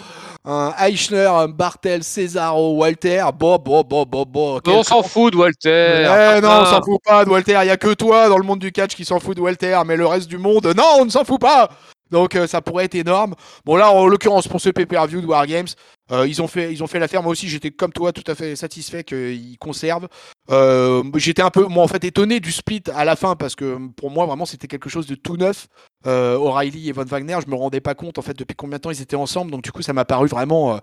[0.44, 4.60] un Eichner, un Bartel, Cesaro, Walter, bon, bon, bon, bon, bon.
[4.66, 6.04] on s'en fout de Walter.
[6.38, 6.80] eh non, on s'en Martin.
[6.84, 7.58] fout pas de Walter.
[7.62, 9.78] Il y a que toi dans le monde du catch qui s'en fout de Walter,
[9.86, 11.68] mais le reste du monde, non, on ne s'en fout pas.
[12.10, 13.34] Donc euh, ça pourrait être énorme.
[13.64, 15.68] Bon là, en l'occurrence pour ce pay-per-view de Wargames,
[16.12, 17.22] euh, ils ont fait, ils ont fait l'affaire.
[17.22, 20.08] Moi aussi, j'étais comme toi, tout à fait satisfait qu'ils conservent.
[20.50, 23.78] Euh, j'étais un peu, moi en fait, étonné du split à la fin parce que
[23.96, 25.68] pour moi vraiment c'était quelque chose de tout neuf.
[26.06, 28.82] Euh, O'Reilly et Von Wagner, je me rendais pas compte en fait depuis combien de
[28.82, 29.50] temps ils étaient ensemble.
[29.50, 30.74] Donc du coup, ça m'a paru vraiment.
[30.74, 30.78] euh,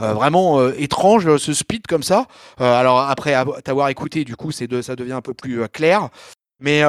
[0.00, 2.26] euh, vraiment euh, étrange euh, ce split comme ça.
[2.62, 5.68] Euh, alors après avo- t'avoir écouté, du coup, c'est de, ça devient un peu plus
[5.68, 6.08] clair.
[6.60, 6.80] Mais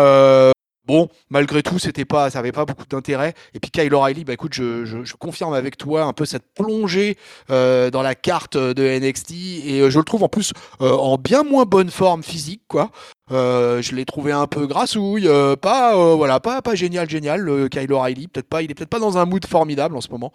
[0.85, 3.33] bon, malgré tout, c'était pas, ça avait pas beaucoup d'intérêt.
[3.53, 6.53] Et puis Kyle O'Reilly, bah écoute, je, je, je confirme avec toi un peu cette
[6.53, 7.17] plongée
[7.49, 9.31] euh, dans la carte de NXT
[9.65, 12.91] et euh, je le trouve en plus euh, en bien moins bonne forme physique, quoi.
[13.31, 17.41] Euh, je l'ai trouvé un peu grassouille, euh, pas, euh, voilà, pas, pas génial, génial.
[17.41, 20.09] Le Kyle O'Reilly, peut-être pas, il est peut-être pas dans un mood formidable en ce
[20.09, 20.33] moment.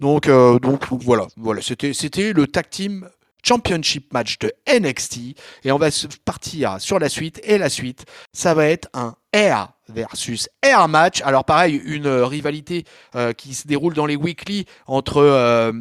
[0.00, 3.08] Donc, donc voilà, voilà, c'était, c'était le tag team
[3.44, 5.18] championship match de NXT
[5.64, 5.88] et on va
[6.24, 11.22] partir sur la suite et la suite, ça va être un Air versus Air match.
[11.22, 15.72] Alors pareil, une euh, rivalité euh, qui se déroule dans les weekly entre euh,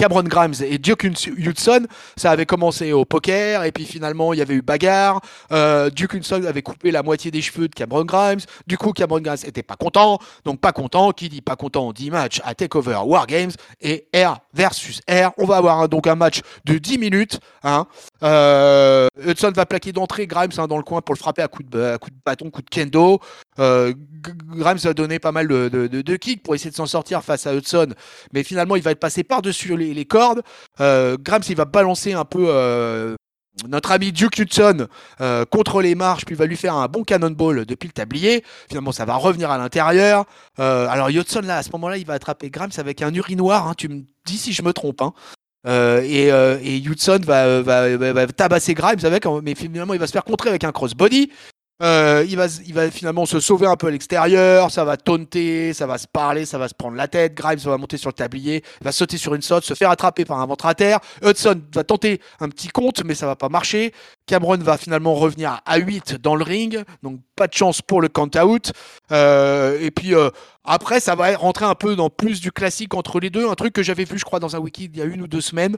[0.00, 1.86] Cameron Grimes et Duke Hudson,
[2.16, 5.20] ça avait commencé au poker et puis finalement il y avait eu bagarre.
[5.52, 8.40] Euh, Duke Hudson avait coupé la moitié des cheveux de Cameron Grimes.
[8.66, 10.18] Du coup, Cameron Grimes était pas content.
[10.46, 13.50] Donc pas content, qui dit pas content dit match à Takeover Wargames
[13.82, 15.32] et R versus R.
[15.36, 17.38] On va avoir un- donc un match de 10 minutes.
[17.62, 17.86] Hein.
[18.22, 21.62] Euh, Hudson va plaquer d'entrée Grimes hein, dans le coin pour le frapper à coup
[21.62, 23.20] de, bâton, coup de kendo.
[23.58, 23.92] Euh,
[24.56, 27.54] Grimes va donner pas mal de- de kicks pour essayer de s'en sortir face à
[27.54, 27.88] Hudson,
[28.32, 30.42] mais finalement il va être passé par-dessus les, les cordes.
[30.80, 33.14] Euh, Grimes il va balancer un peu euh,
[33.68, 34.86] notre ami Duke Hudson
[35.20, 38.44] euh, contre les marches, puis il va lui faire un bon cannonball depuis le tablier.
[38.68, 40.24] Finalement, ça va revenir à l'intérieur.
[40.58, 43.68] Alors Hudson là, à ce moment-là, il va attraper Grimes avec un urinoir.
[43.68, 45.02] Hein, tu me dis si je me trompe.
[45.02, 45.12] Hein.
[45.66, 50.72] Et, Hudson va tabasser Grimes avec, mais finalement il va se faire contrer avec un
[50.72, 51.30] crossbody.
[51.82, 55.72] Euh, il, va, il va finalement se sauver un peu à l'extérieur, ça va taunter,
[55.72, 57.34] ça va se parler, ça va se prendre la tête.
[57.34, 60.40] Grimes va monter sur le tablier, va sauter sur une saute, se faire attraper par
[60.40, 61.00] un ventre à terre.
[61.22, 63.92] Hudson va tenter un petit compte, mais ça va pas marcher.
[64.26, 68.08] Cameron va finalement revenir à 8 dans le ring, donc pas de chance pour le
[68.08, 68.72] count-out.
[69.10, 70.30] Euh, et puis euh,
[70.64, 73.72] après, ça va rentrer un peu dans plus du classique entre les deux, un truc
[73.72, 75.76] que j'avais vu, je crois, dans un wiki il y a une ou deux semaines,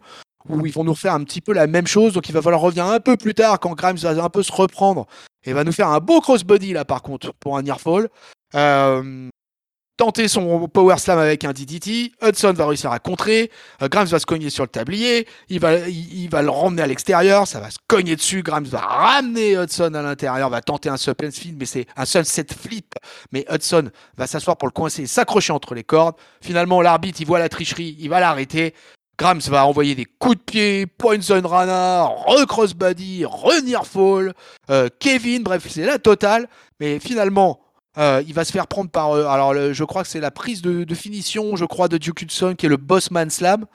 [0.49, 2.13] où ils vont nous faire un petit peu la même chose.
[2.15, 4.53] Donc il va falloir revenir un peu plus tard quand Grimes va un peu se
[4.53, 5.07] reprendre
[5.45, 8.09] et va nous faire un beau crossbody là par contre pour un nearfall.
[8.55, 9.31] Euh,
[9.97, 12.13] tenter son power slam avec un DDT.
[12.23, 13.51] Hudson va réussir à contrer.
[13.83, 15.29] Euh, Grimes va se cogner sur le tablier.
[15.49, 17.47] Il va, il, va le ramener à l'extérieur.
[17.47, 18.43] Ça va se cogner dessus.
[18.43, 20.51] Grimes va ramener Hudson à l'intérieur.
[20.51, 21.15] Va tenter un sunset
[21.57, 22.95] mais c'est un sunset flip.
[23.31, 26.17] Mais Hudson va s'asseoir pour le coincer, s'accrocher entre les cordes.
[26.41, 27.97] Finalement, l'arbitre, il voit la tricherie.
[28.01, 28.75] Il va l'arrêter.
[29.23, 34.35] Grimes va envoyer des coups de pied, Poison Rana, re-crossbody, re-nearfall,
[34.69, 36.49] euh, Kevin, bref, c'est la totale.
[36.81, 37.61] Mais finalement,
[37.99, 39.13] euh, il va se faire prendre par.
[39.13, 42.57] euh, alors, je crois que c'est la prise de, finition, je crois, de Duke Hudson,
[42.59, 43.67] qui est le Bossman Slam.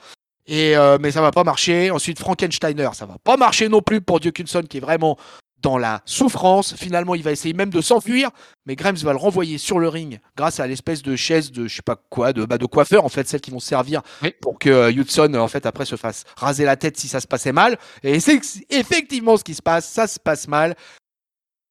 [0.47, 1.91] Et, mais ça va pas marcher.
[1.91, 5.17] Ensuite, Frankensteiner, ça va pas marcher non plus pour Duke Hudson, qui est vraiment
[5.61, 6.75] dans la souffrance.
[6.75, 8.29] Finalement, il va essayer même de s'enfuir,
[8.65, 11.75] mais Grimes va le renvoyer sur le ring grâce à l'espèce de chaise de je
[11.77, 14.33] sais pas quoi, de, bah, de coiffeur en fait, celles qui vont servir Oui.
[14.41, 17.27] pour que euh, Hudson en fait après se fasse raser la tête si ça se
[17.27, 17.77] passait mal.
[18.03, 18.39] Et c'est
[18.69, 20.75] effectivement ce qui se passe, ça se passe mal.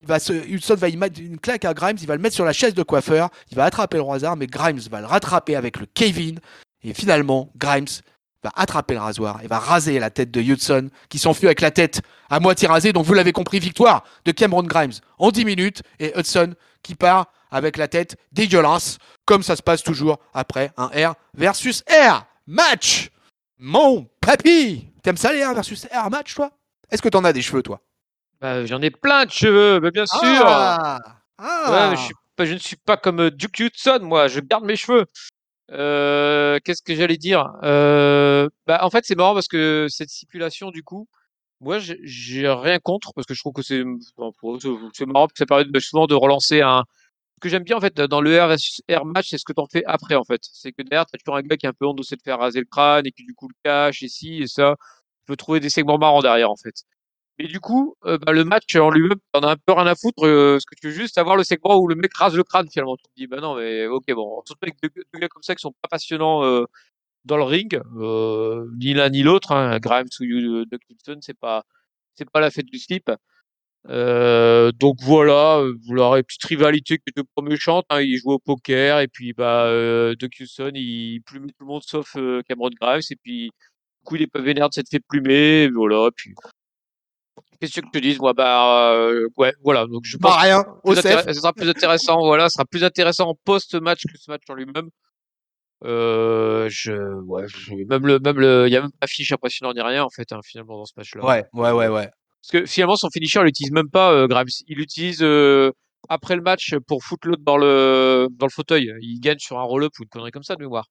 [0.02, 2.34] Il va se, Hudson va y mettre une claque à Grimes, il va le mettre
[2.34, 5.56] sur la chaise de coiffeur, il va attraper le hasard, mais Grimes va le rattraper
[5.56, 6.38] avec le Kevin.
[6.82, 7.86] Et finalement, Grimes
[8.46, 11.70] va attraper le rasoir et va raser la tête de Hudson, qui s'enfuit avec la
[11.70, 12.92] tête à moitié rasée.
[12.92, 17.26] Donc vous l'avez compris, victoire de Cameron Grimes en 10 minutes et Hudson qui part
[17.50, 23.10] avec la tête dégueulasse, comme ça se passe toujours après un R versus R match.
[23.58, 26.50] Mon papy, t'aimes ça les R versus R match, toi?
[26.90, 27.80] Est-ce que t'en as des cheveux, toi?
[28.40, 30.20] Bah, j'en ai plein de cheveux, bien sûr.
[30.46, 30.98] Ah,
[31.38, 32.04] Ouais, mais je, ah.
[32.04, 34.28] suis pas- je ne suis pas comme Duke Hudson, moi.
[34.28, 35.06] Je garde mes cheveux.
[35.72, 37.52] Euh, qu'est-ce que j'allais dire?
[37.64, 41.08] Euh, bah, En fait, c'est marrant parce que cette stipulation, du coup,
[41.60, 43.82] moi, j'ai- rien contre parce que je trouve que c'est
[45.06, 45.26] marrant.
[45.28, 46.84] que Ça permet souvent de relancer un.
[47.36, 49.84] Ce que j'aime bien, en fait, dans le R match, c'est ce que t'en fais
[49.86, 50.40] après, en fait.
[50.42, 52.60] C'est que derrière, t'as toujours un gars qui est un peu honte de faire raser
[52.60, 54.76] le crâne et qui, du coup, le cache et ci et ça.
[55.20, 56.74] Tu peux trouver des segments marrants derrière, en fait.
[57.38, 59.94] Et du coup, euh, bah, le match en lui-même, t'en as un peu rien à
[59.94, 60.24] foutre.
[60.26, 62.68] euh, ce que tu veux juste avoir le segment où le mec rase le crâne
[62.70, 62.96] finalement.
[62.96, 64.42] Tu te dis, bah non, mais ok, bon.
[64.46, 66.64] Surtout avec deux, gars comme ça qui sont pas passionnants euh,
[67.24, 69.52] dans le ring, euh, ni l'un ni l'autre.
[69.52, 71.64] Hein, Grimes ou euh, Doug Hudson, c'est pas,
[72.16, 73.10] c'est pas la fête du slip.
[73.88, 77.86] Donc voilà, vous l'aurez petite rivalité qui était pas méchante.
[77.90, 79.66] Hein, il joue au poker et puis bah
[80.16, 82.16] Doug Hudson, il plumait tout le monde sauf
[82.48, 85.68] Cameron Grimes et puis du coup il est pas vénère de s'être fait plumer.
[85.68, 86.34] Voilà, puis
[87.60, 89.86] Qu'est-ce que te dis Moi, bah, euh, ouais, voilà.
[89.86, 92.18] Donc, je pense Bah rien, que au ce sera plus intéressant.
[92.20, 94.88] Voilà, ce sera plus intéressant en post-match que ce match en lui-même.
[95.84, 96.92] Euh, je,
[97.24, 100.04] ouais, je- même le, même le, il y a même pas fiche impressionnant ni rien
[100.04, 101.22] en fait, hein, finalement dans ce match-là.
[101.24, 102.08] Ouais, ouais, ouais, ouais.
[102.40, 104.46] parce que finalement, son finisher, il l'utilise même pas, euh, Grimes.
[104.68, 105.70] Il l'utilise euh,
[106.08, 108.90] après le match pour foutre l'autre dans le, dans le fauteuil.
[109.02, 110.86] Il gagne sur un roll-up ou une connerie comme ça de mémoire.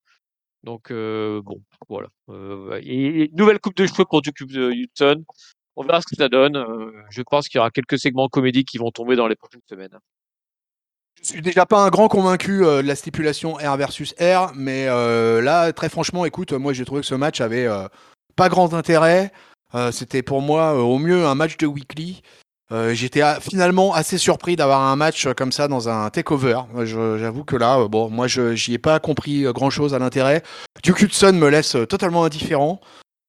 [0.63, 1.57] Donc euh, bon,
[1.89, 2.07] voilà.
[2.29, 5.23] Euh, et, et nouvelle coupe de cheveux pour Duke Hudson.
[5.75, 6.55] On verra ce que ça donne.
[6.55, 9.61] Euh, je pense qu'il y aura quelques segments comédiques qui vont tomber dans les prochaines
[9.69, 9.97] semaines.
[11.21, 14.85] Je suis déjà pas un grand convaincu euh, de la stipulation R versus R, mais
[14.87, 17.67] euh, là, très franchement, écoute, moi j'ai trouvé que ce match avait
[18.35, 19.31] pas grand intérêt.
[19.91, 22.21] C'était pour moi au mieux un match de weekly.
[22.91, 26.61] J'étais finalement assez surpris d'avoir un match comme ça dans un takeover.
[26.85, 30.43] J'avoue que là, bon, moi j'y ai pas compris grand chose à l'intérêt.
[30.81, 32.79] Duke Hudson me laisse totalement indifférent.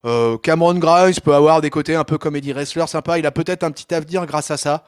[0.07, 3.19] Euh, Cameron Grimes peut avoir des côtés un peu comédie wrestler sympa.
[3.19, 4.85] Il a peut-être un petit avenir grâce à ça.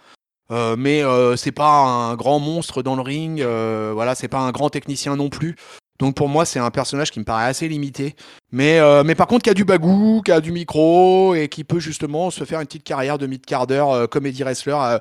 [0.51, 4.39] Euh, mais euh, c'est pas un grand monstre dans le ring, euh, voilà, c'est pas
[4.39, 5.57] un grand technicien non plus.
[5.99, 8.15] Donc pour moi, c'est un personnage qui me paraît assez limité.
[8.53, 11.81] Mais, mais par contre, qui a du bagou, qui a du micro et qui peut
[11.81, 14.99] justement se faire une petite carrière de mid-carder, euh, comédie wrestler,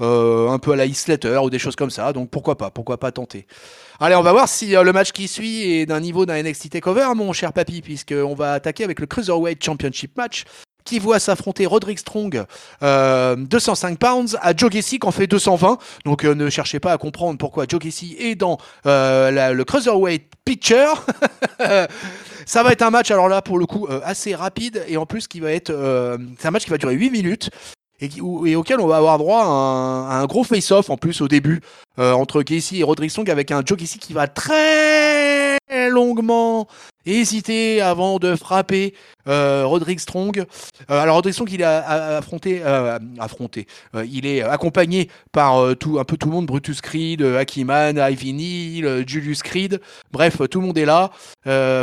[0.00, 2.12] un peu à la Heath Slater ou des choses comme ça.
[2.12, 3.46] Donc pourquoi pas, pourquoi pas tenter.
[4.02, 6.70] Allez, on va voir si euh, le match qui suit est d'un niveau d'un NXT
[6.70, 10.44] Takeover, mon cher papy, puisqu'on va attaquer avec le Cruiserweight Championship match
[10.84, 12.44] qui voit s'affronter Roderick Strong,
[12.82, 15.76] euh, 205 pounds, à Joe Gacy qui en fait 220.
[16.06, 20.32] Donc euh, ne cherchez pas à comprendre pourquoi Joe Gacy est dans euh, le Cruiserweight
[20.46, 21.04] Picture.
[22.50, 25.06] Ça va être un match, alors là, pour le coup, euh, assez rapide et en
[25.06, 27.50] plus euh, c'est un match qui va durer 8 minutes.
[28.00, 28.20] Et,
[28.56, 31.60] auquel on va avoir droit à un, gros face-off en plus au début
[31.98, 35.58] euh, entre Gacy et Roderick Strong avec un Joe Gacy qui va très
[35.90, 36.66] longuement
[37.06, 38.94] hésiter avant de frapper
[39.30, 40.38] euh, Roderick Strong.
[40.90, 43.66] Euh, alors Roderick Strong il a, affronté, euh, affronté.
[44.04, 49.08] Il est accompagné par tout, un peu tout le monde, Brutus Creed, Akiman, Ivy Neal,
[49.08, 49.80] Julius Creed.
[50.12, 51.10] Bref, tout le monde est là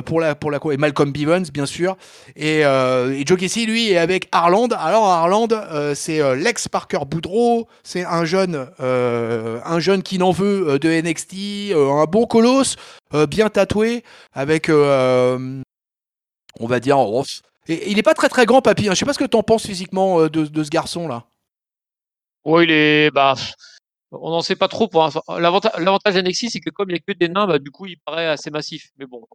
[0.02, 1.98] pour la pour la et Malcolm Bivens bien sûr.
[2.36, 4.74] Et, et Joe Gacy lui est avec Harland.
[4.78, 5.50] Alors Harland
[5.96, 12.06] c'est l'ex Parker Boudreau, c'est un jeune un jeune qui n'en veut de NXT, un
[12.06, 12.76] bon colosse,
[13.30, 14.70] bien tatoué avec
[16.60, 17.24] on va dire oh,
[17.68, 18.88] et, il est pas très très grand papy.
[18.88, 18.94] Hein.
[18.94, 21.26] Je sais pas ce que t'en penses physiquement euh, de, de ce garçon là.
[22.46, 23.36] Ouais, il est, bah,
[24.12, 25.10] on n'en sait pas trop pour.
[25.38, 27.98] L'avantage, d'NXT, c'est que comme il n'y a que des nains, bah, du coup, il
[27.98, 28.92] paraît assez massif.
[28.98, 29.26] Mais bon.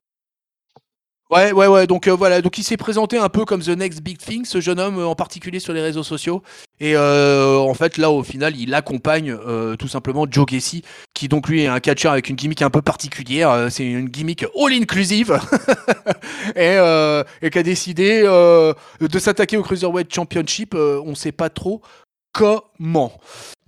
[1.30, 1.87] Ouais, ouais, ouais.
[1.87, 4.61] Donc euh, voilà, donc il s'est présenté un peu comme the next big thing, ce
[4.61, 6.42] jeune homme euh, en particulier sur les réseaux sociaux.
[6.78, 9.37] Et euh, en fait, là, au final, il accompagne
[9.78, 10.82] tout simplement Joe Gacy,
[11.22, 13.48] qui donc lui est un catcheur avec une gimmick un peu particulière.
[13.48, 15.38] Euh, c'est une gimmick all inclusive
[16.56, 20.74] et, euh, et qui a décidé euh, de s'attaquer au cruiserweight championship.
[20.74, 21.80] On sait pas trop
[22.32, 23.12] comment.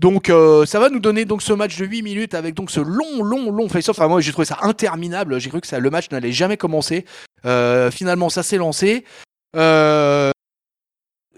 [0.00, 0.32] Donc
[0.66, 3.52] ça va nous donner donc ce match de 8 minutes avec donc ce long long
[3.52, 3.98] long face-off.
[4.00, 5.38] Moi j'ai trouvé ça interminable.
[5.38, 7.04] J'ai cru que le match n'allait jamais commencer.
[7.44, 9.04] Finalement ça s'est lancé.
[9.54, 10.32] Euh,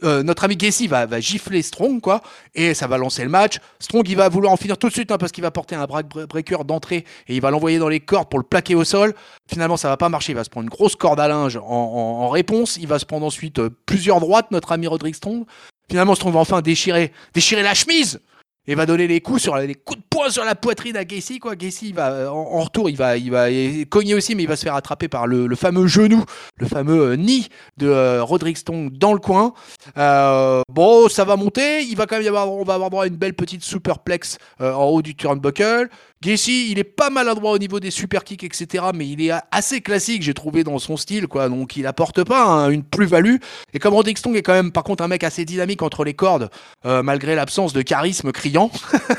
[0.04, 2.22] euh, notre ami Gacy va, va gifler Strong quoi
[2.54, 3.58] et ça va lancer le match.
[3.78, 5.86] Strong il va vouloir en finir tout de suite hein, parce qu'il va porter un
[5.86, 9.14] breaker d'entrée et il va l'envoyer dans les cordes pour le plaquer au sol.
[9.48, 10.32] Finalement ça va pas marcher.
[10.32, 12.76] Il va se prendre une grosse corde à linge en réponse.
[12.80, 15.44] Il va se prendre ensuite euh, plusieurs droites notre ami Roderick Strong.
[15.88, 18.20] Finalement Strong va enfin déchirer déchirer la chemise
[18.66, 21.38] et va donner les coups sur les coups de poing sur la poitrine à Gacy
[21.38, 21.56] quoi.
[21.56, 23.46] Gacy va en, retour, il va il va
[23.88, 26.24] cogner aussi mais il va se faire attraper par le, fameux genou,
[26.56, 28.56] le fameux euh, nid de euh, Roderick
[28.92, 29.52] dans le coin.
[29.96, 33.06] Euh, bon, ça va monter, il va quand même avoir on va avoir droit à
[33.06, 35.88] une belle petite superplex en haut du turnbuckle.
[36.22, 38.84] Gacy, il est pas maladroit au niveau des super kicks, etc.
[38.94, 41.48] Mais il est assez classique, j'ai trouvé dans son style, quoi.
[41.48, 43.36] Donc il apporte pas hein, une plus-value.
[43.74, 46.14] Et comme Roderick Strong est quand même, par contre, un mec assez dynamique entre les
[46.14, 46.50] cordes,
[46.84, 48.70] malgré l'absence de charisme criant.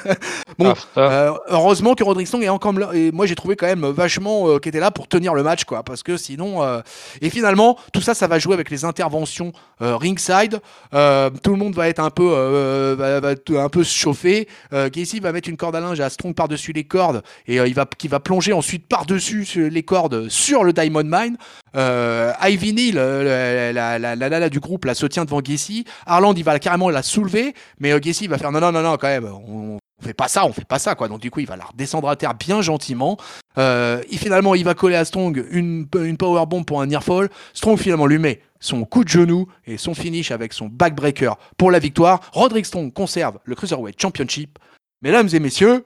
[0.59, 2.89] bon, ah, euh, heureusement que Roderick Strong est encore là.
[2.93, 5.63] Et moi, j'ai trouvé quand même vachement euh, qui était là pour tenir le match,
[5.63, 5.83] quoi.
[5.83, 6.63] Parce que sinon.
[6.63, 6.81] Euh,
[7.21, 10.59] et finalement, tout ça, ça va jouer avec les interventions ringside.
[10.91, 14.47] tout le monde va être un peu, va, un peu chauffé.
[14.71, 17.85] Casey va mettre une corde à linge à Strong par-dessus les cordes et il va,
[17.85, 21.37] qui va plonger ensuite par-dessus les cordes sur le Diamond Mine.
[21.75, 25.85] Ivy Neal, la, la, la, du groupe, la se tient devant Gacy.
[26.05, 29.07] Arland, il va carrément la soulever, mais euh, va faire non, non, non, non, quand
[29.07, 31.07] même, on, fait pas ça, on fait pas ça, quoi.
[31.07, 33.17] Donc, du coup, il va la redescendre à terre bien gentiment.
[33.57, 37.29] Euh, et finalement, il va coller à Strong une, une powerbomb pour un nearfall.
[37.53, 41.71] Strong, finalement, lui met son coup de genou et son finish avec son backbreaker pour
[41.71, 42.21] la victoire.
[42.31, 44.59] Roderick Strong conserve le Cruiserweight Championship.
[45.01, 45.85] Mesdames et messieurs,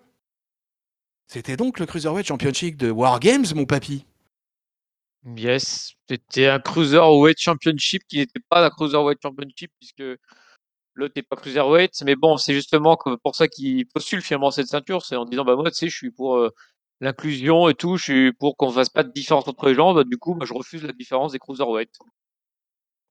[1.32, 4.06] c'était donc le Cruiserweight Championship de War Games, mon papy.
[5.38, 10.04] Yes, c'était un Cruiserweight Championship qui n'était pas la Cruiserweight Championship puisque
[10.94, 12.02] l'autre n'est pas Cruiserweight.
[12.04, 15.06] Mais bon, c'est justement pour ça qu'il postule finalement cette ceinture.
[15.06, 16.50] C'est en disant, bah moi, tu sais, je suis pour euh,
[17.00, 19.94] l'inclusion et tout, je suis pour qu'on fasse pas de différence entre les gens.
[19.94, 21.98] Bah, du coup, bah, je refuse la différence des Cruiserweight.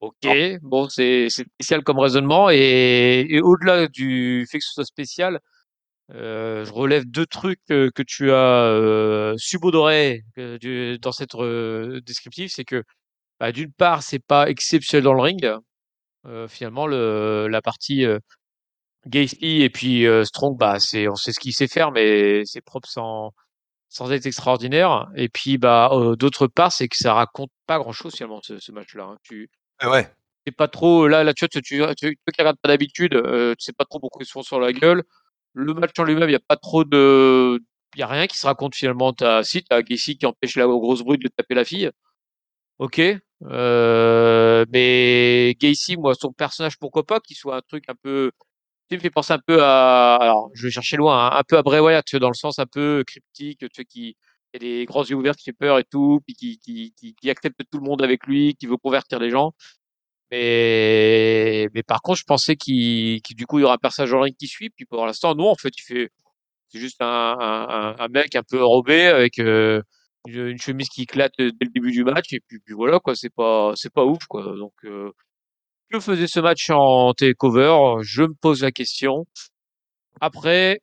[0.01, 0.27] Ok,
[0.61, 2.51] bon, c'est spécial comme raisonnement.
[2.51, 5.41] Et, au-delà du fait que ce soit spécial,
[6.15, 12.51] euh, je relève deux trucs que, tu as euh, subodoré euh, dans cette euh, descriptive,
[12.51, 12.83] c'est que
[13.39, 15.49] bah, d'une part, c'est pas exceptionnel dans le ring.
[16.49, 18.05] finalement, le, la partie
[19.07, 22.89] Gacy et puis Strong, bah, c'est on sait ce qu'il sait faire, mais c'est propre
[22.89, 23.33] sans
[23.89, 25.09] sans être extraordinaire.
[25.17, 29.05] Et puis, bah, d'autre part, c'est que ça raconte pas grand-chose finalement ce, match-là.
[29.05, 29.17] Hein.
[29.23, 30.13] Tu ah ouais.
[30.47, 33.73] C'est pas trop là, là tu tu, tu, tu, tu regardes pas d'habitude, tu sais
[33.73, 35.03] pas trop pourquoi ils sont sur la gueule.
[35.55, 37.61] Le match en lui-même, il n'y a pas trop de.
[37.95, 39.13] Il n'y a rien qui se raconte finalement.
[39.21, 41.91] As, si, tu as Gacy qui empêche la grosse brute de taper la fille.
[42.79, 43.01] Ok.
[43.45, 48.31] Euh, mais Gacy, moi, son personnage, pourquoi pas, qu'il soit un truc un peu.
[48.91, 50.17] Il me fait penser un peu à.
[50.17, 52.35] Alors, je vais chercher loin, hein, un peu à Bray Wyatt, tu vois, dans le
[52.35, 54.17] sens un peu cryptique, tu vois, qui
[54.55, 57.31] a des grands yeux ouverts, qui fait peur et tout, puis qui, qui, qui, qui
[57.31, 59.53] accepte tout le monde avec lui, qui veut convertir les gens.
[60.31, 64.23] Mais, mais par contre, je pensais qu'il, du coup, il y aura un personnage en
[64.23, 64.71] ligne qui suit.
[64.71, 66.11] Puis pour l'instant, non, en fait, il fait,
[66.69, 69.83] c'est juste un, un, un mec un peu enrobé avec euh,
[70.29, 72.33] une, chemise qui éclate dès le début du match.
[72.33, 73.15] Et puis, puis voilà, quoi.
[73.17, 74.43] C'est pas, c'est pas ouf, quoi.
[74.57, 75.11] Donc, euh,
[75.91, 79.27] que faisait ce match en takeover Je me pose la question.
[80.21, 80.81] Après,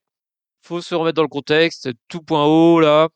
[0.61, 1.89] faut se remettre dans le contexte.
[2.09, 3.09] Tout point haut, là.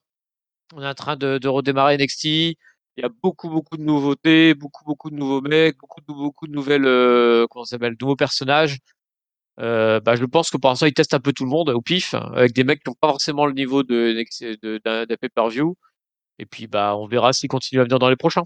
[0.73, 2.57] On est en train de, de redémarrer NXT
[2.97, 6.47] il y a beaucoup, beaucoup de nouveautés, beaucoup, beaucoup de nouveaux mecs, beaucoup de, beaucoup
[6.47, 8.79] de nouvelles, euh, comment ça s'appelle, nouveaux personnages.
[9.59, 11.81] Euh, bah, je pense que pour l'instant, ils testent un peu tout le monde au
[11.81, 14.23] pif, avec des mecs qui n'ont pas forcément le niveau de,
[14.83, 15.75] d'un pay-per-view.
[16.39, 18.43] Et puis, bah, on verra s'ils continuent à venir dans les prochains.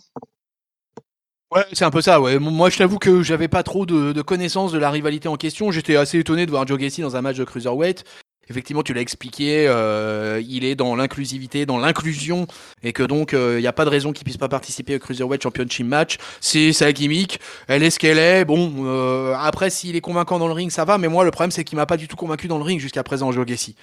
[1.51, 2.19] Ouais, c'est un peu ça.
[2.19, 2.37] Ouais.
[2.39, 5.71] Moi, je t'avoue que j'avais pas trop de, de connaissances de la rivalité en question.
[5.71, 8.03] J'étais assez étonné de voir Joe Gacy dans un match de cruiserweight
[8.49, 12.47] effectivement, tu l'as expliqué, euh, il est dans l'inclusivité, dans l'inclusion,
[12.83, 14.99] et que donc il euh, n'y a pas de raison qu'il puisse pas participer au
[14.99, 16.17] Cruiserweight Championship match.
[16.41, 18.45] C'est sa gimmick, elle est ce qu'elle est.
[18.45, 21.51] Bon, euh, après, s'il est convaincant dans le ring, ça va, mais moi, le problème,
[21.51, 23.75] c'est qu'il m'a pas du tout convaincu dans le ring jusqu'à présent, Joe Gacy.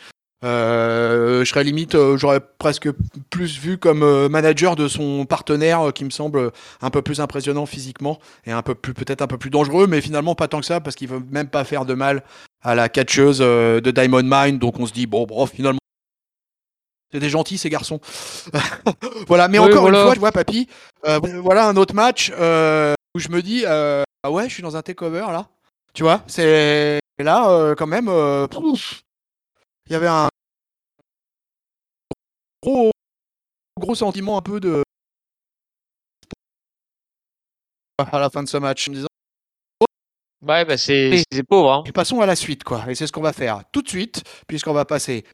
[0.42, 2.88] je serais limite, j'aurais presque
[3.30, 8.18] plus vu comme manager de son partenaire qui me semble un peu plus impressionnant physiquement
[8.44, 10.80] et un peu plus peut-être un peu plus dangereux, mais finalement pas tant que ça
[10.80, 12.22] parce qu'il veut même pas faire de mal
[12.62, 14.58] à la catcheuse euh, de Diamond Mine.
[14.58, 15.78] Donc on se dit, bon, bon finalement,
[17.12, 18.00] c'est des gentils ces garçons.
[19.26, 20.68] voilà, mais encore une fois, tu vois, papy,
[21.04, 24.76] euh, voilà un autre match euh, où je me dis, ah ouais, je suis dans
[24.76, 25.48] un takeover là.
[25.94, 30.28] Tu vois, c'est là quand même, il y avait un
[32.62, 32.90] gros,
[33.78, 34.82] gros sentiment un peu de
[37.98, 38.88] à la fin de ce match,
[40.46, 41.72] Ouais, bah c'est pauvre.
[41.72, 41.84] Hein.
[41.86, 42.84] Et passons à la suite, quoi.
[42.88, 45.24] Et c'est ce qu'on va faire tout de suite, puisqu'on va passer.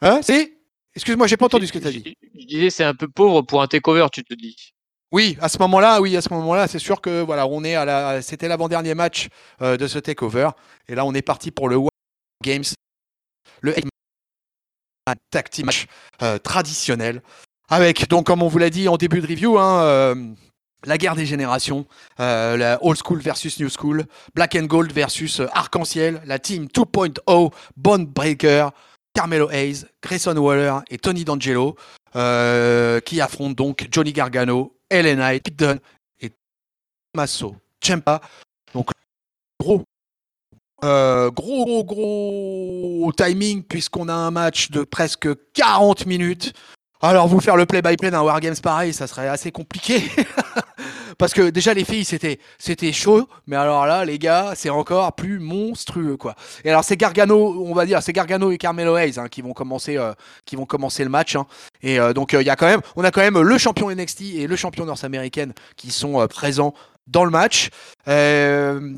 [0.00, 0.52] Hein, c'est
[0.94, 2.16] Excuse-moi, j'ai pas entendu ce que tu as dit.
[2.38, 4.74] Je, disais, c'est un peu pauvre pour un takeover, tu te dis.
[5.10, 7.84] Oui, à ce moment-là, oui, à ce moment-là, c'est sûr que voilà, on est à
[7.84, 9.28] la, c'était l'avant-dernier match
[9.62, 10.50] euh, de ce takeover,
[10.88, 11.78] et là, on est parti pour le
[12.42, 12.64] Games,
[13.60, 13.74] le
[15.30, 15.86] tag match
[16.22, 17.22] euh, traditionnel,
[17.68, 20.14] avec donc, comme on vous l'a dit en début de review, hein, euh,
[20.84, 21.86] la guerre des générations,
[22.20, 24.04] euh, old school versus new school,
[24.34, 28.68] black and gold versus euh, arc-en-ciel, la team 2.0, Bond Breaker,
[29.14, 31.76] Carmelo Hayes, Grayson Waller et Tony D'Angelo,
[32.16, 35.80] euh, qui affrontent donc Johnny Gargano, Ellen Knight, Pete Dunne
[36.20, 36.32] et
[37.14, 38.20] Masso Ciampa.
[38.74, 38.90] Donc
[39.60, 39.84] gros,
[40.80, 46.52] gros, gros, gros timing puisqu'on a un match de presque 40 minutes.
[47.04, 50.02] Alors vous faire le play-by-play d'un Wargames pareil, ça serait assez compliqué.
[51.18, 55.12] Parce que déjà les filles c'était c'était chaud, mais alors là les gars c'est encore
[55.14, 56.34] plus monstrueux quoi.
[56.64, 59.52] Et alors c'est Gargano, on va dire c'est Gargano et Carmelo Hayes hein, qui vont
[59.52, 60.12] commencer euh,
[60.44, 61.36] qui vont commencer le match.
[61.36, 61.46] Hein.
[61.82, 64.22] Et euh, donc il y a quand même on a quand même le champion NXT
[64.36, 66.74] et le champion nord-américaine qui sont euh, présents
[67.06, 67.70] dans le match.
[68.08, 68.94] Euh,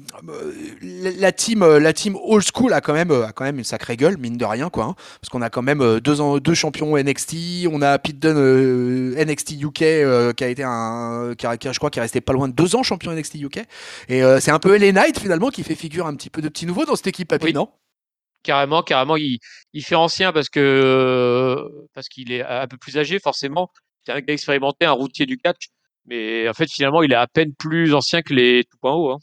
[0.83, 4.17] la team, la team old school a quand même, a quand même une sacrée gueule,
[4.19, 4.85] mine de rien, quoi.
[4.85, 7.67] Hein, parce qu'on a quand même deux, ans, deux champions NXT.
[7.71, 11.69] On a Pete Dunne euh, NXT UK euh, qui a été un, qui, a, qui
[11.69, 13.59] a, je crois, qui est resté pas loin de deux ans champion NXT UK.
[14.09, 16.49] Et euh, c'est un peu LA Knight finalement qui fait figure un petit peu de
[16.49, 17.53] petit nouveau dans cette équipe, Oui.
[17.53, 17.69] non?
[18.43, 19.39] Carrément, carrément, il,
[19.73, 21.57] il fait ancien parce que
[21.95, 23.71] parce qu'il est un peu plus âgé, forcément.
[24.05, 25.69] C'est un gars expérimenté, un routier du catch.
[26.07, 29.13] Mais en fait, finalement, il est à peine plus ancien que les 2.0.
[29.13, 29.19] Hein.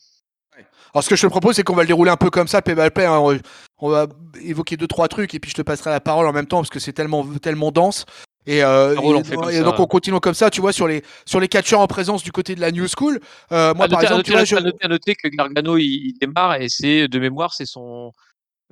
[0.94, 2.62] Alors ce que je te propose, c'est qu'on va le dérouler un peu comme ça,
[2.62, 2.76] play.
[3.06, 3.40] hein.
[3.78, 4.08] On va
[4.42, 6.70] évoquer deux trois trucs et puis je te passerai la parole en même temps parce
[6.70, 8.06] que c'est tellement tellement dense.
[8.46, 9.64] Et, euh, et- on fait comme et ça.
[9.64, 12.32] donc on continue comme ça, tu vois, sur les sur les catcheurs en présence du
[12.32, 13.20] côté de la New School.
[13.52, 14.56] Euh, moi, à, par noter, à exemple, tu vois, à je...
[14.56, 18.12] noter- à noter que Gargano il, il démarre et c'est de mémoire, c'est son,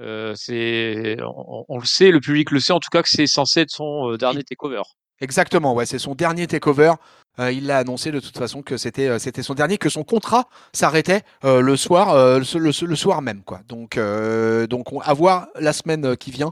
[0.01, 3.27] euh, c'est, on, on le sait, le public le sait en tout cas que c'est
[3.27, 4.81] censé être son euh, dernier takeover.
[5.21, 6.93] Exactement, ouais, c'est son dernier takeover.
[7.39, 10.03] Euh, il l'a annoncé de toute façon que c'était euh, c'était son dernier, que son
[10.03, 13.61] contrat s'arrêtait euh, le soir euh, le, le- le soir même, quoi.
[13.69, 16.51] Donc euh, donc on, à voir la semaine euh, qui vient.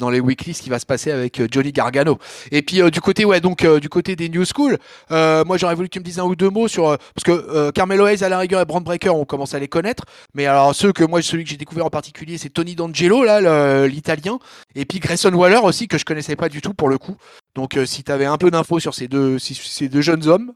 [0.00, 2.18] dans les weeklies, ce qui va se passer avec Johnny Gargano.
[2.50, 4.76] Et puis du côté, ouais, donc du côté des New School,
[5.08, 8.08] moi j'aurais voulu que tu me dises un ou deux mots sur parce que Carmelo
[8.08, 10.02] Hayes à la rigueur et Brand Breaker, on commence à les connaître.
[10.34, 13.86] Mais alors ceux que moi, celui que j'ai découvert en particulier, c'est Tony D'Angelo là,
[13.86, 14.40] l'italien,
[14.74, 17.16] et puis Grayson Waller aussi que je connaissais pas du tout pour le coup.
[17.58, 20.54] Donc euh, si tu avais un peu d'infos sur ces deux, ces deux jeunes hommes,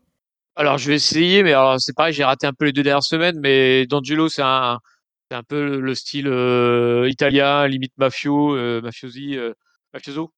[0.57, 3.39] Alors je vais essayer, mais c'est pareil, j'ai raté un peu les deux dernières semaines,
[3.41, 4.79] mais D'Angelo c'est un,
[5.31, 9.39] c'est un peu le style euh, italien, limite mafio, euh, mafiosi,
[9.95, 10.33] mafioso,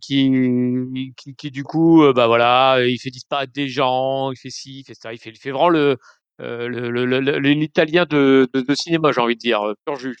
[0.00, 4.80] qui, qui, qui du coup, bah voilà, il fait disparaître des gens, il fait ci,
[4.80, 5.96] il fait ça, il fait, il fait vraiment le,
[6.40, 10.16] euh, le, le- le- l'italien de, de, de cinéma, j'ai envie de dire, pur jus.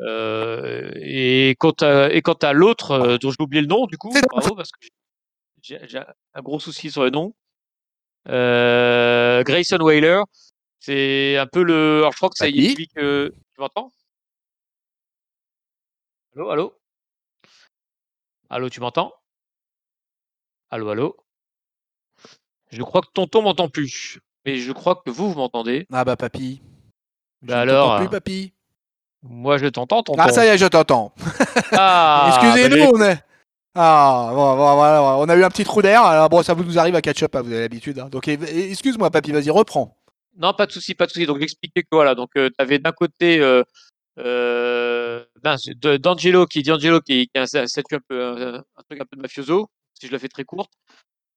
[0.00, 3.98] Euh, et quant à, et quant à l'autre, euh, dont j'ai oublié le nom, du
[3.98, 4.86] coup, bravo, parce que
[5.62, 5.78] j'ai
[6.34, 7.34] un gros souci sur le nom.
[8.28, 10.20] Euh, Grayson Whaler,
[10.78, 11.98] c'est un peu le.
[11.98, 13.34] Alors je crois que c'est Papy celui que.
[13.54, 13.92] Tu m'entends?
[16.34, 16.78] Allô, allô?
[18.50, 19.12] Allô, tu m'entends?
[20.70, 21.16] Allô, allô?
[22.70, 25.86] Je crois que tonton m'entend plus, mais je crois que vous, vous m'entendez.
[25.90, 26.62] ah bah papy.
[27.42, 28.52] Je Bah ne alors, plus euh, papy.
[29.22, 30.22] Moi, je t'entends, tonton.
[30.22, 31.12] Ah ça y est, je t'entends.
[31.72, 33.18] Ah, Excusez-nous, bah, on est.
[33.74, 36.02] Ah, bon, bon, voilà, on a eu un petit trou d'air.
[36.02, 37.98] Alors bon, ça vous nous arrive à catch up, hein, vous avez l'habitude.
[37.98, 38.08] hein.
[38.10, 39.96] Donc excuse-moi, papy, vas-y, reprends.
[40.36, 41.26] Non, pas de souci, pas de souci.
[41.26, 43.62] Donc j'expliquais que voilà, donc tu avais d'un côté euh,
[44.18, 45.24] euh,
[46.00, 49.16] D'Angelo qui D'Angelo qui, qui a un statut un peu un, un truc un peu
[49.16, 50.72] de mafioso, si je la fais très courte,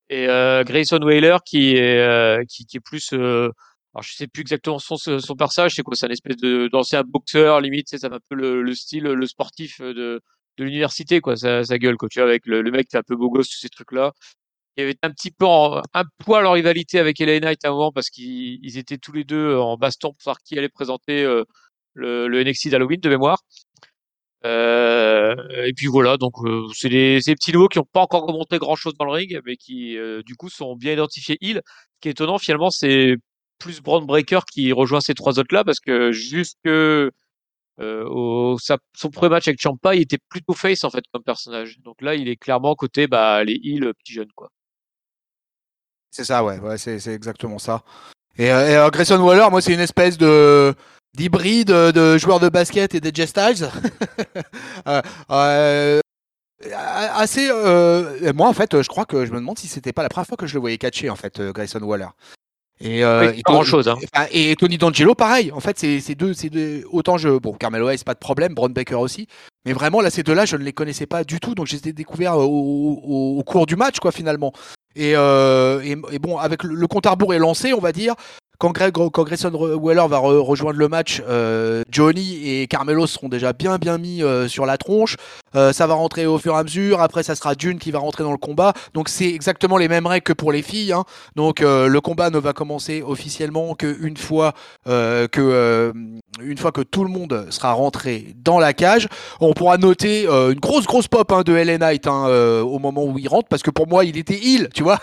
[0.08, 3.50] et euh, Grayson Whaler qui est euh, qui, qui est plus euh,
[3.94, 7.02] alors je sais plus exactement son son personnage, c'est quoi, c'est un espèce de d'ancien
[7.04, 10.20] boxeur limite, c'est un peu le, le style le sportif de
[10.58, 12.98] de l'université quoi, sa, sa gueule quoi, tu vois avec le, le mec qui est
[13.00, 14.12] un peu beau gosse tous ces trucs là.
[14.76, 17.68] Il y avait un petit peu en- un poil en rivalité avec LA Knight à
[17.68, 20.68] un moment parce qu'ils ils étaient tous les deux en baston pour savoir qui allait
[20.70, 21.44] présenter euh,
[21.94, 23.38] le, le NXT d'Halloween de mémoire.
[24.44, 25.36] Euh,
[25.66, 28.58] et puis voilà, donc euh, c'est des, ces petits nouveaux qui n'ont pas encore remonté
[28.58, 31.60] grand chose dans le ring, mais qui euh, du coup sont bien identifiés heal.
[31.66, 33.16] Ce qui est étonnant finalement, c'est
[33.62, 37.10] plus Braun Breaker qui rejoint ces trois autres là parce que jusque euh,
[37.78, 41.78] son premier match avec Ciampa, il était plutôt face en fait comme personnage.
[41.80, 44.48] Donc là, il est clairement côté bah, les heal petits jeunes quoi.
[46.10, 47.82] C'est ça, ouais, ouais c'est exactement ça.
[48.36, 50.74] Et, euh, euh, Grayson Waller, moi, c'est une espèce de
[51.14, 53.68] d'hybride euh, de joueur de basket et de Jay Styles.
[54.88, 55.00] Euh,
[55.30, 56.00] euh,
[56.70, 57.48] assez.
[57.50, 60.26] euh, moi, en fait, je crois que je me demande si c'était pas la première
[60.26, 62.08] fois que je le voyais catcher, en fait, euh, Grayson Waller.
[62.82, 63.88] Et, euh, Oui, et pas Tony- grand chose.
[63.88, 63.96] Hein.
[64.32, 65.52] Et Tony D'Angelo, pareil.
[65.52, 66.82] En fait, c'est deux, c'est deux.
[66.90, 67.28] Autant je.
[67.28, 68.54] Bon, Carmelo Hayes, pas de problème.
[68.54, 69.26] Braun Baker aussi.
[69.64, 71.54] Mais vraiment, là, ces deux-là, je ne les connaissais pas du tout.
[71.54, 74.52] Donc, je les ai découverts au, au- au cours du match, quoi, finalement.
[74.96, 77.92] Et, euh, et, et bon, avec le, le compte à rebours est lancé, on va
[77.92, 78.14] dire.
[78.58, 83.28] Quand, Greg, quand Grayson Waller va re- rejoindre le match, euh, Johnny et Carmelo seront
[83.28, 85.16] déjà bien bien mis euh, sur la tronche.
[85.54, 87.00] Euh, ça va rentrer au fur et à mesure.
[87.00, 88.72] Après, ça sera Dune qui va rentrer dans le combat.
[88.94, 90.92] Donc, c'est exactement les mêmes règles que pour les filles.
[90.92, 91.04] Hein.
[91.36, 94.52] Donc, euh, le combat ne va commencer officiellement qu'une fois
[94.88, 95.92] euh, que
[96.40, 99.08] une fois que tout le monde sera rentré dans la cage.
[99.40, 102.26] On pourra noter une grosse grosse pop hein, de Ellen Knight hein,
[102.62, 104.98] au moment où il rentre, parce que pour moi, il était heal, tu vois.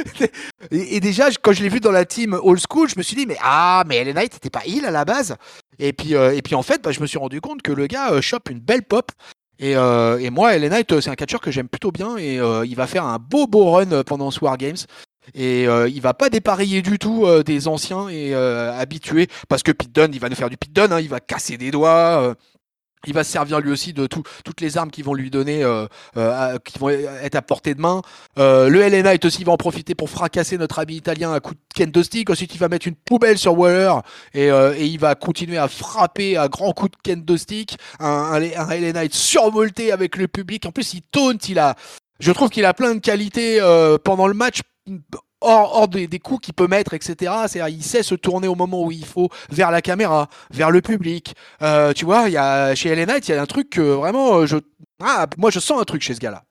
[0.70, 3.26] et, déjà, quand je l'ai vu dans la team old school, je me suis dit,
[3.26, 5.36] mais ah, mais Ellen Knight n'était pas heal à la base.
[5.78, 8.20] Et puis, et puis en fait, bah, je me suis rendu compte que le gars
[8.20, 9.12] chope une belle pop.
[9.62, 12.76] Euh, et, moi, Ellen Knight, c'est un catcheur que j'aime plutôt bien et euh, il
[12.76, 14.76] va faire un beau beau run pendant ce War Games.
[15.34, 19.92] Et euh, il va pas dépareiller du tout des anciens et habitués parce que Pete
[19.92, 22.34] Dunne, il va nous faire du Pete Dunne, hein, il va casser des doigts,
[23.06, 25.86] il va se servir lui aussi de toutes les armes qui vont lui donner, euh,
[26.16, 28.02] euh, qui vont être à portée de main.
[28.38, 31.54] Euh, le LNA est aussi va en profiter pour fracasser notre ami italien à coup
[31.54, 32.30] de kendo stick.
[32.30, 33.94] Ensuite, il va mettre une poubelle sur Waller
[34.34, 37.76] et, il va continuer à frapper à grands coups de kendo stick.
[38.00, 40.66] Un, un, un survolté avec le public.
[40.66, 41.38] En plus, il taunt.
[41.48, 41.76] Il a,
[42.20, 43.60] je trouve qu'il a plein de qualités
[44.04, 44.60] pendant le match
[45.40, 47.32] hors, des, coups qu'il peut mettre, etc.
[47.46, 50.80] C'est il sait se tourner au moment où il faut vers la caméra, vers le
[50.80, 51.34] public.
[51.62, 53.80] Euh, tu vois, il y a chez Ellen Knight, il y a un truc que
[53.80, 54.58] vraiment, je,
[55.02, 56.44] ah, moi je sens un truc chez ce gars-là.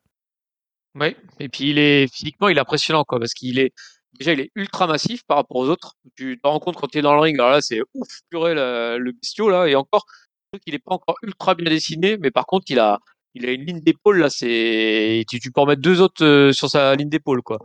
[0.95, 3.71] Oui, et puis il est physiquement, il est impressionnant quoi, parce qu'il est
[4.19, 5.95] déjà il est ultra massif par rapport aux autres.
[6.15, 8.55] Tu te rends compte quand tu es dans le ring, alors là c'est ouf, purée
[8.55, 10.05] le bestiau là, et encore,
[10.53, 12.99] je qu'il est pas encore ultra bien dessiné, mais par contre il a
[13.35, 16.51] il a une ligne d'épaule là, c'est tu, tu, peux en mettre deux autres euh,
[16.53, 17.59] sur sa ligne d'épaule quoi.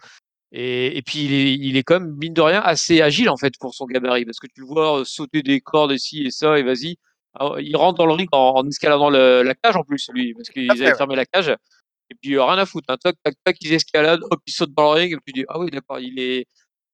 [0.54, 3.38] Et, et, puis il est, il est quand même mine de rien assez agile en
[3.38, 6.30] fait pour son gabarit parce que tu le vois euh, sauter des cordes ici et
[6.30, 6.96] ça et vas-y.
[7.34, 10.70] Ah il rentre dans le ring en, escaladant la cage en plus lui parce qu'ils
[10.70, 12.86] avaient fermé la cage et puis euh, rien à foutre.
[12.90, 12.98] Hein.
[13.02, 15.46] Tac tac tac ils escaladent, hop ils sautent dans le ring et puis tu dis
[15.48, 16.46] ah oui d'accord il est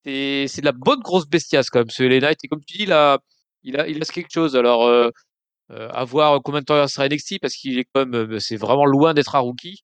[0.04, 2.86] c'est de la bonne grosse bestiace quand même ce LA Knight et comme tu dis
[2.86, 3.18] là
[3.64, 5.10] il a il a quelque chose alors euh,
[5.70, 8.56] euh, à voir combien de temps il sera NXT parce qu'il est quand même c'est
[8.56, 9.82] vraiment loin d'être un rookie.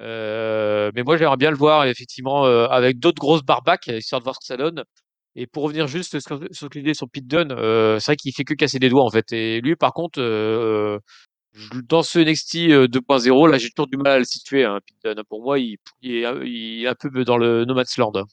[0.00, 4.24] Euh, mais moi, j'aimerais bien le voir effectivement euh, avec d'autres grosses barbaques, histoire de
[4.24, 4.84] voir ce que ça donne.
[5.34, 8.44] Et pour revenir juste sur, sur l'idée sur Pete Dunne, euh, c'est vrai qu'il fait
[8.44, 9.32] que casser des doigts en fait.
[9.32, 10.20] Et lui, par contre,
[11.88, 12.54] dans ce NXT
[12.88, 14.64] 2.0, là, j'ai toujours du mal à le situer.
[14.64, 15.24] Hein, Pete Dunne.
[15.28, 18.24] Pour moi, il, est, un peu dans le No Man's Land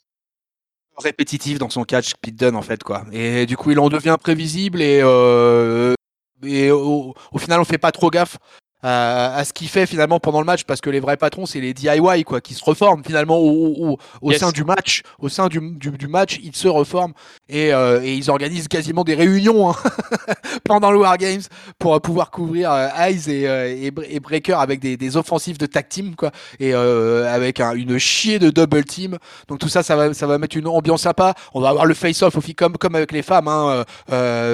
[0.97, 4.17] répétitif dans son catch Pete Dunne en fait quoi et du coup il en devient
[4.19, 4.97] prévisible et,
[6.43, 8.37] et au, au, final on fait pas trop gaffe
[8.81, 11.73] à, ce qu'il fait finalement pendant le match parce que les vrais patrons c'est les
[11.73, 16.07] DIY quoi qui se reforment finalement au, au, sein du match au sein du, du,
[16.07, 17.13] match ils se reforment
[17.49, 19.75] et, euh, et, ils organisent quasiment des réunions hein,
[20.63, 21.41] pendant le War Games
[21.77, 25.87] pour pouvoir couvrir euh, Eyes et, euh, et, Breaker avec des, des offensives de tag
[25.87, 29.17] team quoi et euh, avec une chier de double team.
[29.47, 31.33] Donc tout ça ça va ça va mettre une ambiance sympa.
[31.53, 33.83] On va avoir le face off aussi comme comme avec les femmes hein,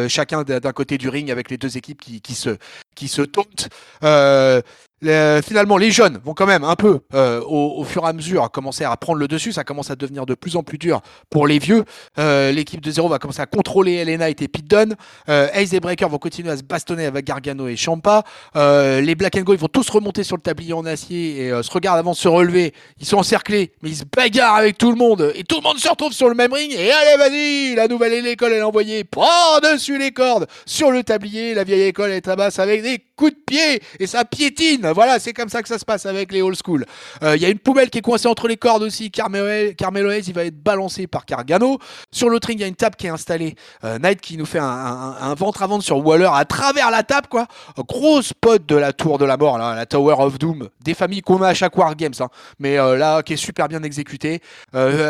[0.08, 2.58] chacun d'un côté du ring avec les deux équipes qui, qui se
[2.96, 3.70] qui se tauntent
[4.04, 4.62] euh,
[5.02, 8.84] finalement, les jeunes vont quand même un peu, euh, au, fur et à mesure, commencer
[8.84, 9.52] à prendre le dessus.
[9.52, 11.84] Ça commence à devenir de plus en plus dur pour les vieux.
[12.18, 14.96] Euh, l'équipe de zéro va commencer à contrôler Elena et Pete Dunne.
[15.28, 18.24] Ace et Breaker vont continuer à se bastonner avec Gargano et Champa.
[18.56, 22.00] les Black and Gold vont tous remonter sur le tablier en acier et se regardent
[22.00, 22.74] avant de se relever.
[23.00, 25.32] Ils sont encerclés, mais ils se bagarrent avec tout le monde.
[25.36, 26.72] Et tout le monde se retrouve sur le même ring.
[26.74, 31.54] Et allez, vas-y La nouvelle école, elle est envoyée par-dessus les cordes sur le tablier.
[31.54, 33.82] La vieille école est tabasse avec des coups de pied.
[34.00, 36.86] Et ça piétine voilà, c'est comme ça que ça se passe avec les old school.
[37.24, 39.12] Euh, il y a une poubelle qui est coincée entre les cordes aussi.
[39.12, 41.80] Carmelo, Hayes, il va être balancé par Cargano.
[42.12, 43.56] Sur l'autre ring, il y a une table qui est installée.
[43.84, 47.28] Euh, Knight qui nous fait un, ventre à ventre sur Waller à travers la table,
[47.30, 47.48] quoi.
[47.88, 50.70] Grosse pote de la tour de la mort, la Tower of Doom.
[50.84, 52.28] Des familles qu'on a à chaque War Games, hein.
[52.60, 54.42] mais euh, là, qui est super bien exécuté.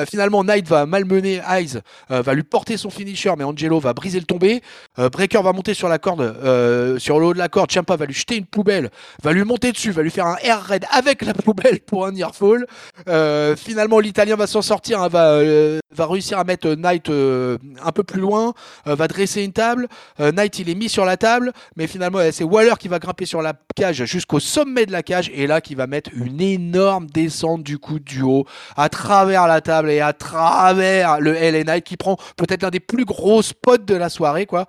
[0.07, 4.25] finalement, Knight va malmener Eyes, va lui porter son finisher, mais Angelo va briser le
[4.25, 4.61] tombé.
[4.97, 7.71] Breaker va monter sur la corde, sur le haut de la corde.
[7.71, 8.89] Champa va lui jeter une poubelle,
[9.23, 12.15] va lui monter dessus, va lui faire un air raid avec la poubelle pour un
[12.15, 12.65] earfall.
[13.07, 17.57] Euh, finalement, l'Italien va s'en sortir, hein, va, euh, va réussir à mettre Knight euh,
[17.83, 18.53] un peu plus loin,
[18.85, 19.87] va dresser une table.
[20.19, 23.41] Knight, il est mis sur la table, mais finalement, c'est Waller qui va grimper sur
[23.41, 27.63] la cage jusqu'au sommet de la cage et là qui va mettre une énorme descente
[27.63, 28.45] du coup du haut
[28.77, 32.79] à travers la table et à travers le LA Knight qui prend peut-être l'un des
[32.79, 34.65] plus gros spots de la soirée, quoi.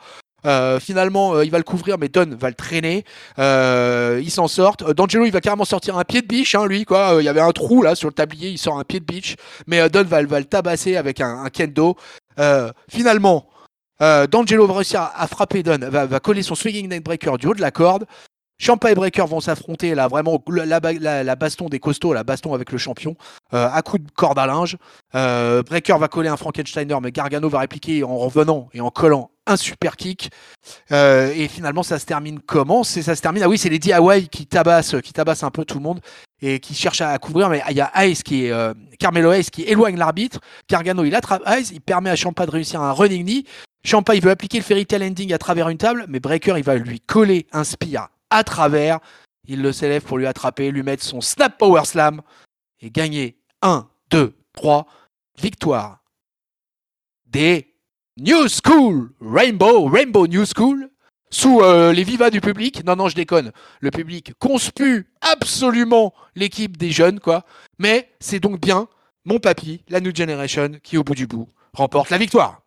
[0.47, 3.05] Euh, finalement, euh, il va le couvrir, mais Don va le traîner.
[3.39, 4.77] Euh, il s'en sort.
[4.77, 7.17] D'Angelo, il va carrément sortir un pied de biche, hein, lui, quoi.
[7.19, 9.37] Il y avait un trou là sur le tablier, il sort un pied de biche.
[9.67, 11.97] Mais Don va, va, le tabasser avec un, kendo.
[12.89, 13.49] finalement,
[14.01, 17.61] D'Angelo va réussir à, frapper Don, va, va, coller son swinging neckbreaker du haut de
[17.61, 18.07] la corde.
[18.59, 22.79] Champa et Breaker vont s'affronter là vraiment la, baston des costauds, la baston avec le
[22.79, 23.15] champion
[23.53, 24.79] euh, à coup de corde à linge.
[25.15, 29.31] Euh, Breaker va coller un Frankensteiner, mais Gargano va répliquer en revenant et en collant
[29.47, 30.31] un super kick.
[30.91, 32.83] Euh, et finalement, ça se termine comment?
[32.83, 33.43] C'est ça se termine.
[33.43, 36.01] Ah oui, c'est les DIY qui tabassent, qui tabassent un peu tout le monde
[36.41, 37.51] et qui cherchent à, couvrir.
[37.51, 38.53] Mais il y a Ice qui est
[38.99, 40.41] Carmelo Ice qui éloigne l'arbitre.
[40.69, 43.45] Gargano il attrape Ice, il permet à Champa de réussir un running knee.
[43.85, 46.65] Champa il veut appliquer le fairy tale ending à travers une table, mais Breaker il
[46.65, 49.01] va lui coller un spear à travers.
[49.49, 52.23] Il le s'élève pour lui attraper, lui mettre son snap power slam
[52.81, 54.87] et gagner 1, 2, 3.
[55.39, 56.03] Victoire
[57.27, 57.75] des
[58.17, 60.89] New School Rainbow, Rainbow New School,
[61.31, 62.83] sous euh, les vivas du public.
[62.85, 63.53] Non, non, je déconne.
[63.81, 67.45] Le public conspue absolument l'équipe des jeunes, quoi.
[67.79, 68.89] Mais c'est donc bien
[69.25, 72.63] mon papy, la New Generation, qui au bout du bout remporte la victoire.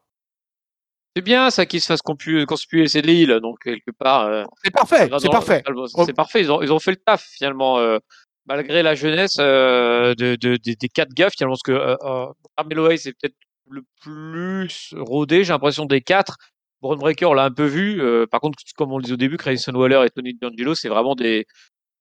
[1.16, 4.26] C'est bien ça qu'ils se fassent conspuer, c'est l'île, donc quelque part.
[4.26, 5.64] Euh, c'est parfait, c'est parfait.
[6.06, 7.98] C'est parfait, ils ont, ils ont fait le taf finalement, euh,
[8.46, 13.14] malgré la jeunesse euh, de, de, des quatre gars finalement, parce que Carmelo Hayes c'est
[13.14, 13.36] peut-être
[13.72, 16.38] le plus rodé, j'ai l'impression des quatre.
[16.82, 18.02] Braun Breaker, on l'a un peu vu.
[18.28, 21.16] par contre, comme on le disait au début, Grayson Waller et Tony D'Angelo, c'est vraiment
[21.16, 21.46] des.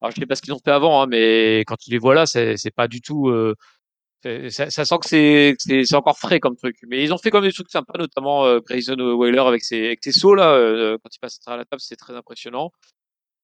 [0.01, 2.15] Alors, je sais pas ce qu'ils ont fait avant, hein, mais quand tu les vois
[2.15, 3.33] là, c'est pas du tout
[4.23, 6.77] ça, ça, sent que c'est, c'est, encore frais comme truc.
[6.89, 10.01] Mais ils ont fait comme des trucs sympas, notamment euh, Grayson Whaler avec ses, avec
[10.03, 12.73] ses sauts là, euh, quand il passe à la table, c'est très impressionnant.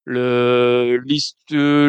[0.07, 1.01] Le,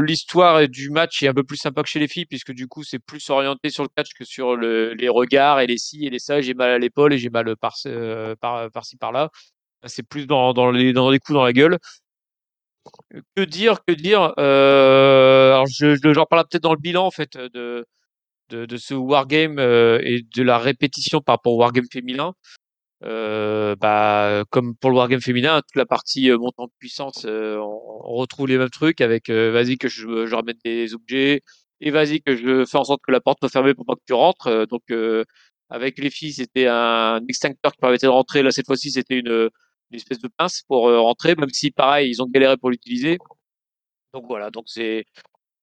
[0.02, 2.84] l'histoire du match est un peu plus sympa que chez les filles, puisque du coup
[2.84, 6.10] c'est plus orienté sur le catch que sur le, les regards et les si et
[6.10, 6.40] les ça.
[6.42, 9.30] J'ai mal à l'épaule et j'ai mal par, euh, par, par-ci par-là.
[9.86, 11.78] C'est plus dans, dans, les, dans les coups dans la gueule.
[13.36, 17.12] Que dire, que dire euh, Alors je, je, j'en parle peut-être dans le bilan en
[17.12, 17.86] fait de
[18.50, 22.34] de, de ce wargame euh, et de la répétition par rapport au wargame féminin.
[23.04, 27.58] Euh, bah, comme pour le wargame féminin, toute la partie euh, montant de puissance, euh,
[27.58, 31.42] on, retrouve les mêmes trucs avec vas-y que je, je remette des objets
[31.82, 34.02] et vas-y que je fais en sorte que la porte soit fermée pour pas que
[34.08, 34.68] tu rentres.
[34.68, 34.84] donc
[35.70, 38.44] avec les filles, c'était un extincteur qui permettait de rentrer.
[38.44, 39.50] Là, cette fois-ci, c'était une,
[39.92, 43.18] une, espèce de pince pour rentrer, même si pareil, ils ont galéré pour l'utiliser.
[44.14, 45.06] Donc voilà, donc c'est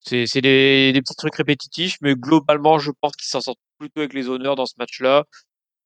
[0.05, 4.01] c'est c'est des, des, petits trucs répétitifs, mais globalement, je pense qu'ils s'en sortent plutôt
[4.01, 5.25] avec les honneurs dans ce match-là.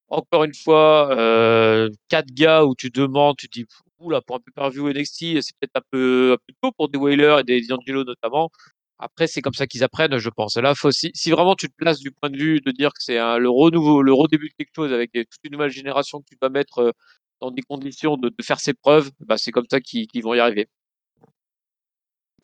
[0.09, 3.67] Encore une fois, euh, quatre gars où tu demandes, tu dis,
[3.99, 6.99] oula, pour un peu per-view NXT, c'est peut-être un peu, un peu tôt pour des
[6.99, 8.51] Whalers et des D'Angelo notamment.
[8.99, 10.57] Après, c'est comme ça qu'ils apprennent, je pense.
[10.57, 13.17] Là, faut si, vraiment tu te places du point de vue de dire que c'est
[13.17, 16.51] le renouveau, le redébut de quelque chose avec toute une nouvelle génération que tu dois
[16.51, 16.93] mettre euh,
[17.41, 20.41] dans des conditions de, de faire ses preuves, bah, c'est comme ça qu'ils vont y
[20.41, 20.69] arriver.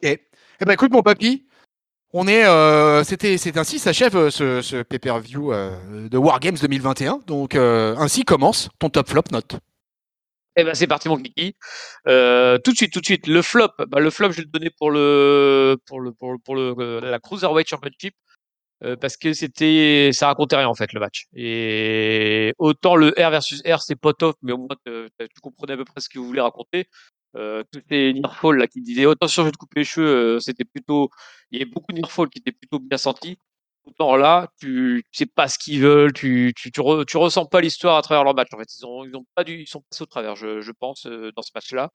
[0.02, 0.28] Et,
[0.60, 1.46] eh ben, écoute, mon papy,
[2.12, 7.20] on est, euh, c'était, c'est ainsi s'achève euh, ce, ce pay-per-view euh, de Wargames 2021.
[7.26, 9.56] Donc ainsi commence ton top flop note.
[10.56, 11.56] Eh ben c'est parti mon kiki.
[12.04, 12.10] tout
[12.72, 13.70] de suite, tout de suite, le flop.
[13.88, 17.18] Bah, le flop, je vais le donner pour le pour le pour, pour le la
[17.18, 18.14] cruiserweight championship
[19.00, 21.26] parce que c'était ça racontait rien en fait le match.
[21.34, 25.76] Et autant le R versus R c'est pas top, mais au moins tu comprenais à
[25.78, 26.86] peu près ce que vous voulez raconter
[27.36, 30.36] euh, tous les nearfall là qui disaient oh, attention je vais te couper les cheveux,
[30.36, 31.10] euh, c'était plutôt
[31.50, 33.38] il y avait beaucoup de nearfall qui étaient plutôt bien sentis.
[33.84, 37.60] Autant là, tu, tu sais pas ce qu'ils veulent, tu tu, tu, tu ressens pas
[37.60, 38.48] l'histoire à travers leur match.
[38.54, 40.72] En fait, ils ont ils ont pas dû ils sont passés au travers, je, je
[40.72, 41.90] pense euh, dans ce match-là.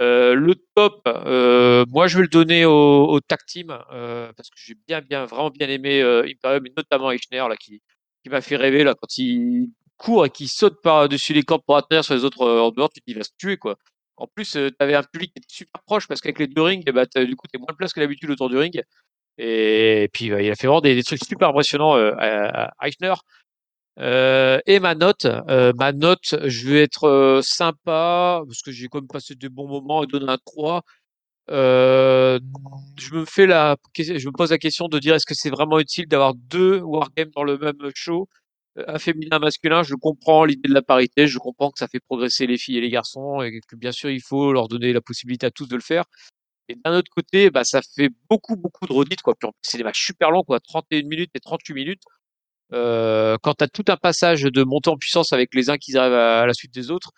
[0.00, 4.50] Euh, le top, euh, moi je vais le donner au, au tag team euh, parce
[4.50, 7.80] que j'ai bien bien vraiment bien aimé Imperium et notamment Eichner là qui
[8.24, 11.62] qui m'a fait rêver là quand il court et qui saute par dessus les cordes
[11.64, 13.76] pour atterrir sur les autres en dehors, tu te dis il va se tuer quoi.
[14.16, 16.84] En plus, tu avais un public qui était super proche parce qu'avec les deux rings,
[16.92, 18.82] bah, du coup, tu moins de place que d'habitude autour du ring.
[19.38, 23.14] Et, puis, il a fait vraiment des, trucs super impressionnants à, Eichner.
[24.00, 25.26] Euh, et ma note,
[25.76, 30.04] ma note, je vais être sympa parce que j'ai quand même passé de bons moments
[30.04, 30.82] et donner un 3.
[31.50, 32.40] Euh,
[32.98, 35.78] je me fais la, je me pose la question de dire est-ce que c'est vraiment
[35.78, 38.28] utile d'avoir deux wargames dans le même show?
[38.76, 42.46] Un féminin, masculin, je comprends l'idée de la parité, je comprends que ça fait progresser
[42.46, 45.46] les filles et les garçons et que bien sûr il faut leur donner la possibilité
[45.46, 46.04] à tous de le faire.
[46.68, 49.34] Et d'un autre côté, bah, ça fait beaucoup, beaucoup de redites, quoi.
[49.34, 52.02] Puis c'est des matchs super longs, quoi, 31 minutes et 38 minutes.
[52.72, 56.14] Euh, quand tu tout un passage de montée en puissance avec les uns qui arrivent
[56.14, 57.12] à, la suite des autres,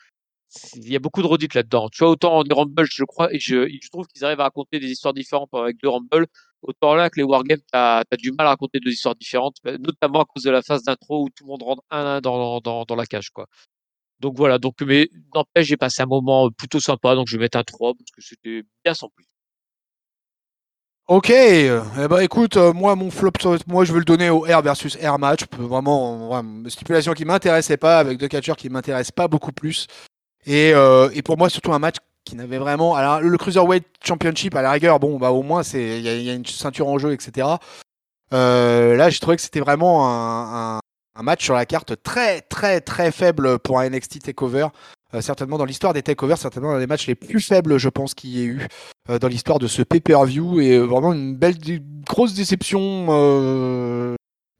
[0.74, 1.88] il y a beaucoup de redites là-dedans.
[1.90, 4.80] Tu vois, autant des Rumble, je crois, et je, je trouve qu'ils arrivent à raconter
[4.80, 6.26] des histoires différentes avec deux Rumble,
[6.62, 9.76] Autant là que les wargames, tu as, du mal à raconter deux histoires différentes, bah,
[9.78, 12.20] notamment à cause de la phase d'intro où tout le monde rentre un à un
[12.20, 13.30] dans, dans, dans, la cage.
[13.30, 13.46] quoi.
[14.20, 17.58] Donc voilà, donc mais n'empêche, j'ai passé un moment plutôt sympa, donc je vais mettre
[17.58, 19.26] un 3 parce que c'était bien sans plus.
[21.08, 21.68] Ok, eh
[22.10, 23.30] ben écoute, euh, moi mon flop,
[23.68, 27.76] moi je veux le donner au R versus R match, vraiment, vraiment stipulation qui m'intéressait
[27.76, 29.86] pas avec deux catcheurs qui m'intéressent pas beaucoup plus,
[30.46, 31.96] et, euh, et pour moi surtout un match
[32.26, 32.94] qui n'avait vraiment.
[32.94, 36.44] Alors, le Cruiserweight Championship, à la rigueur, bon, bah, au moins, il y, a une
[36.44, 37.48] ceinture en jeu, etc.
[38.34, 40.80] Euh, là, j'ai trouvé que c'était vraiment un, un,
[41.14, 44.66] un, match sur la carte très, très, très faible pour un NXT Takeover.
[45.14, 48.12] Euh, certainement dans l'histoire des takeovers, certainement dans les matchs les plus faibles, je pense,
[48.12, 48.66] qu'il y ait eu
[49.08, 50.60] euh, dans l'histoire de ce pay-per-view.
[50.60, 51.56] Et vraiment une belle,
[52.04, 53.06] grosse déception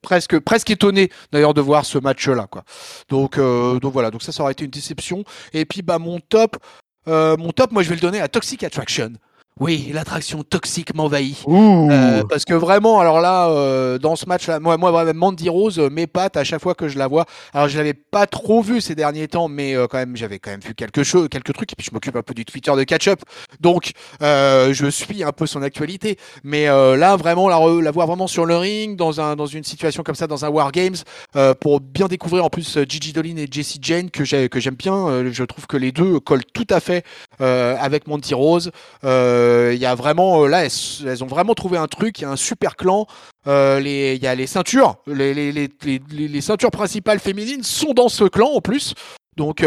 [0.06, 2.46] presque, presque étonné d'ailleurs de voir ce match-là.
[2.46, 2.62] Quoi.
[3.08, 5.24] Donc, euh, donc voilà, donc ça, ça aurait été une déception.
[5.52, 6.56] Et puis bah mon top,
[7.08, 9.12] euh, mon top, moi je vais le donner à Toxic Attraction.
[9.58, 11.38] Oui, l'attraction toxique m'envahit.
[11.48, 15.78] Euh, parce que vraiment, alors là, euh, dans ce match-là, moi, moi, vraiment, Mandy Rose
[15.78, 17.24] euh, m'épate à chaque fois que je la vois.
[17.54, 20.50] Alors, je l'avais pas trop vu ces derniers temps, mais euh, quand même, j'avais quand
[20.50, 21.72] même vu quelque chose, quelques trucs.
[21.72, 23.20] Et puis, je m'occupe un peu du Twitter de catch-up,
[23.58, 26.18] donc euh, je suis un peu son actualité.
[26.44, 30.02] Mais là, vraiment, la, la, voir vraiment sur le ring, dans un, dans une situation
[30.02, 30.96] comme ça, dans un War Games,
[31.60, 35.24] pour bien découvrir en plus Gigi Dolin et Jesse Jane que j'ai, que j'aime bien.
[35.32, 37.04] je trouve que les deux collent tout à fait
[37.40, 38.70] avec Monty Rose.
[39.45, 42.18] Euh, il euh, y a vraiment euh, là, elles, ont vraiment trouvé un truc.
[42.18, 43.06] Il y a un super clan.
[43.46, 48.08] Euh, il y a les ceintures, les, les, les, les, ceintures principales féminines sont dans
[48.08, 48.94] ce clan en plus.
[49.36, 49.64] Donc,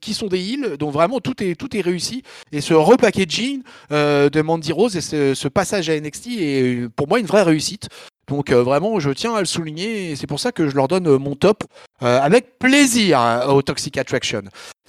[0.00, 2.22] qui sont des heals, donc vraiment tout est tout est réussi.
[2.52, 7.26] Et ce repackaging de Mandy Rose et ce, passage à NXT est pour moi une
[7.26, 7.88] vraie réussite.
[8.28, 11.18] Donc vraiment, je tiens à le souligner et c'est pour ça que je leur donne
[11.18, 11.64] mon top
[12.00, 14.44] avec plaisir au Toxic Attraction.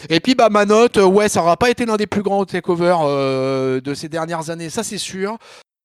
[0.10, 3.00] Et puis bah ma note, ouais, ça n'aura pas été l'un des plus grands takeovers
[3.82, 5.38] de ces dernières années, ça c'est sûr.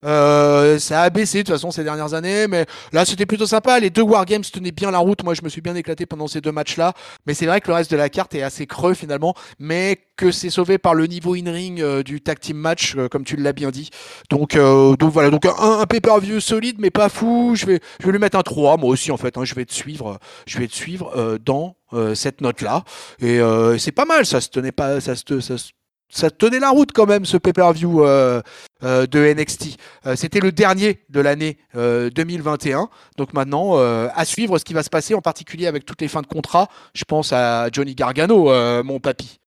[0.04, 3.78] Euh, ça a baissé de toute façon ces dernières années, mais là c'était plutôt sympa.
[3.80, 5.22] Les deux Wargames tenaient bien la route.
[5.24, 6.94] Moi je me suis bien éclaté pendant ces deux matchs-là.
[7.26, 10.30] Mais c'est vrai que le reste de la carte est assez creux finalement, mais que
[10.30, 13.54] c'est sauvé par le niveau in-ring euh, du tag team match, euh, comme tu l'as
[13.54, 13.88] bien dit.
[14.28, 17.54] Donc, euh, donc voilà, donc un, un pay-per-view solide mais pas fou.
[17.56, 19.38] Je vais, je vais lui mettre un 3, moi aussi en fait.
[19.38, 19.44] Hein.
[19.44, 21.76] je vais te suivre, je vais te suivre dans
[22.14, 22.84] cette note-là.
[23.20, 23.40] Et
[23.78, 25.70] c'est pas mal, ça se tenait pas, ça se, ça se
[26.10, 28.42] ça tenait la route quand même ce pay-per-view euh,
[28.82, 29.76] euh, de NXT.
[30.06, 32.80] Euh, C'était le dernier de l'année 2021.
[32.80, 32.86] Euh,
[33.16, 36.22] Donc maintenant, à suivre ce qui va se passer, en particulier avec toutes les fins
[36.22, 36.68] de contrat.
[36.94, 38.52] Je pense à Johnny Gargano,
[38.82, 39.38] mon papy.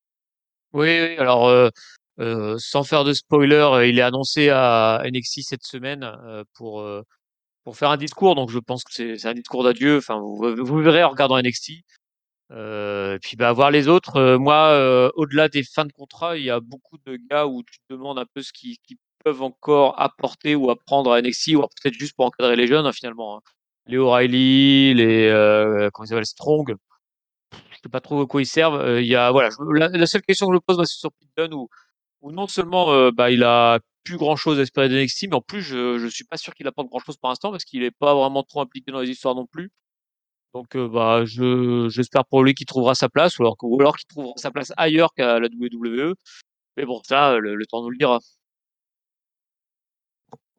[0.73, 1.71] Oui, oui alors
[2.57, 6.09] sans faire de spoiler, il est annoncé à NXT cette semaine
[6.53, 6.85] pour
[7.63, 8.35] pour faire un discours.
[8.35, 9.97] Donc je pense que c'est un discours d'adieu.
[9.97, 11.83] Enfin, vous, vous, verrez en regardant NXT.
[12.51, 14.17] Euh, et puis bah voir les autres.
[14.17, 17.63] Euh, moi, euh, au-delà des fins de contrat, il y a beaucoup de gars où
[17.63, 18.77] tu te demandes un peu ce qu'ils
[19.23, 22.91] peuvent encore apporter ou apprendre à NXT ou peut-être juste pour encadrer les jeunes hein,
[22.91, 23.37] finalement.
[23.37, 23.41] Hein.
[23.87, 26.75] Les O'Reilly, les euh, comment ils s'appellent Strong.
[27.71, 28.99] Je sais pas trop à quoi ils servent.
[28.99, 31.69] Il y a voilà, la, seule question que je me pose, c'est sur Dunne où,
[32.21, 35.41] où non seulement bah il a plus grand chose à espérer de NXT, mais en
[35.41, 37.91] plus je je suis pas sûr qu'il apporte grand chose pour l'instant parce qu'il est
[37.91, 39.71] pas vraiment trop impliqué dans les histoires non plus.
[40.53, 43.57] Donc euh, bah je j'espère pour lui qu'il trouvera sa place ou alors,
[43.97, 46.13] qu'il trouvera sa place ailleurs qu'à la WWE.
[46.77, 48.19] Mais bon, ça, le temps nous le dira.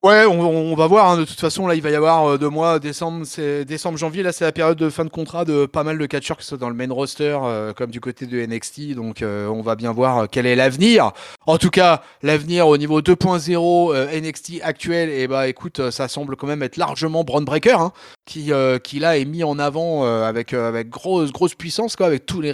[0.05, 1.09] Ouais, on, on, va voir.
[1.09, 1.16] Hein.
[1.16, 4.22] De toute façon, là, il va y avoir euh, deux mois, décembre, c'est décembre, janvier.
[4.22, 6.59] Là, c'est la période de fin de contrat de pas mal de catcheurs qui sont
[6.59, 8.94] dans le main roster, euh, comme du côté de NXT.
[8.96, 11.12] Donc, euh, on va bien voir euh, quel est l'avenir.
[11.46, 16.07] En tout cas, l'avenir au niveau 2.0 euh, NXT actuel, et eh bah, écoute, ça
[16.07, 17.92] semble quand même être largement Braun Breaker, hein,
[18.26, 18.52] qui,
[18.82, 22.52] qui là est mis en avant avec avec grosse grosse puissance, quoi, avec tous les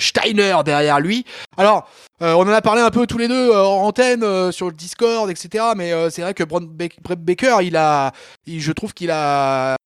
[0.00, 1.24] Steiner derrière lui.
[1.56, 1.88] Alors,
[2.22, 4.66] euh, on en a parlé un peu tous les deux euh, en antenne euh, sur
[4.66, 5.64] le Discord, etc.
[5.76, 6.44] Mais c'est vrai que
[6.74, 8.12] Brent Baker, il a,
[8.46, 9.76] je trouve qu'il a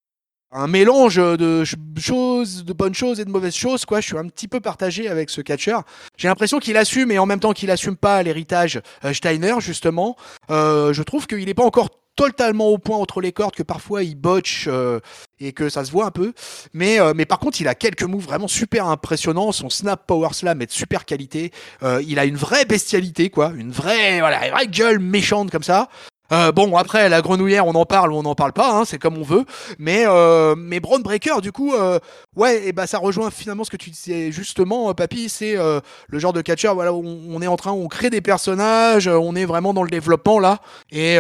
[0.51, 1.65] un mélange de
[1.99, 3.85] choses, de bonnes choses et de mauvaises choses.
[3.85, 5.77] Quoi, je suis un petit peu partagé avec ce catcher.
[6.17, 8.81] J'ai l'impression qu'il assume et en même temps qu'il assume pas l'héritage
[9.13, 10.17] Steiner justement.
[10.49, 14.17] je trouve qu'il n'est pas encore totalement au point entre les cordes, que parfois il
[14.17, 14.99] botche euh,
[15.39, 16.33] et que ça se voit un peu.
[16.75, 19.53] Mais, euh, mais par contre, il a quelques moves vraiment super impressionnants.
[19.53, 21.53] Son snap power slam est de super qualité.
[21.85, 23.53] Euh, il a une vraie bestialité, quoi.
[23.55, 25.89] Une vraie, voilà, une vraie gueule méchante comme ça.
[26.33, 28.99] Euh, bon, après, la grenouillère, on en parle ou on n'en parle pas, hein, c'est
[28.99, 29.45] comme on veut.
[29.79, 31.99] Mais, euh, mais Braun Breaker, du coup, euh,
[32.37, 35.81] ouais, et bah, ça rejoint finalement ce que tu disais justement, euh, Papy, c'est euh,
[36.09, 39.35] le genre de catcher, voilà, où on est en train, on crée des personnages, on
[39.35, 40.61] est vraiment dans le développement là.
[40.91, 41.17] Et,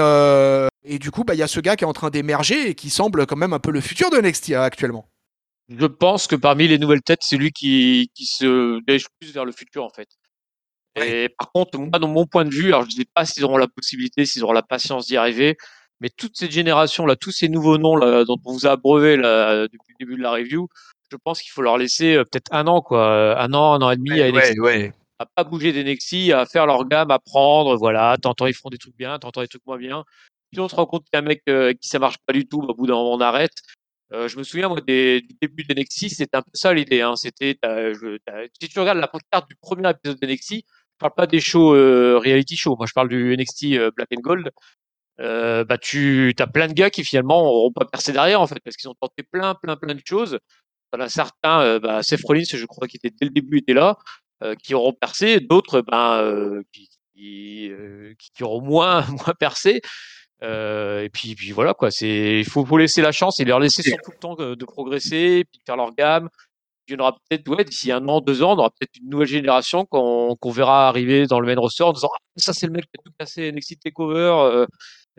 [0.84, 2.74] et du coup, bah, il y a ce gars qui est en train d'émerger et
[2.74, 5.08] qui semble quand même un peu le futur de NXT actuellement.
[5.68, 9.44] Je pense que parmi les nouvelles têtes, c'est lui qui, qui se dirige plus vers
[9.44, 10.08] le futur en fait.
[11.06, 13.44] Et par contre, moi, dans mon point de vue, alors je ne sais pas s'ils
[13.44, 15.56] auront la possibilité, s'ils auront la patience d'y arriver,
[16.00, 19.16] mais toute cette génération là, tous ces nouveaux noms là, dont on vous a abreuvé
[19.16, 20.68] là, depuis le début de la review,
[21.10, 23.90] je pense qu'il faut leur laisser euh, peut-être un an, quoi, un an, un an
[23.90, 27.18] et demi ouais, à NXT, ouais, à pas bouger d'NXT, à faire leur gamme, à
[27.18, 30.04] prendre, voilà, tantôt ils font des trucs bien, tantôt des trucs moins bien.
[30.50, 32.32] Puis on se rend compte qu'il y a un mec euh, qui ça marche pas
[32.32, 33.54] du tout, au bout d'un moment on arrête.
[34.12, 37.02] Euh, je me souviens moi des, du début d'NXT, c'était un peu ça l'idée.
[37.02, 37.14] Hein.
[37.16, 37.58] C'était,
[38.60, 40.64] si tu regardes la carte du premier épisode d'NXT,
[40.98, 41.72] parle pas des shows
[42.20, 42.76] reality show.
[42.76, 44.50] Moi, je parle du NXT Black and Gold.
[45.18, 48.76] bah tu as plein de gars qui finalement n'auront pas percé derrière en fait parce
[48.76, 50.38] qu'ils ont tenté plein plein plein de choses.
[50.92, 53.96] A certains, bah, Seth Rollins, je crois qu'il était dès le début était là,
[54.62, 57.70] qui auront percé, d'autres ben qui, qui,
[58.34, 59.80] qui, auront moins moins percé.
[60.42, 61.90] Euh, et puis, puis voilà quoi.
[61.90, 65.44] C'est, il faut, faut laisser la chance et leur laisser tout le temps de, progresser,
[65.50, 66.28] puis de faire leur gamme.
[66.88, 69.10] Il y en aura peut-être, ouais, d'ici un an, deux ans, on aura peut-être une
[69.10, 72.72] nouvelle génération qu'on, verra arriver dans le main roster en disant ah, ça c'est le
[72.72, 74.66] mec qui a tout cassé NXT Takeover, euh,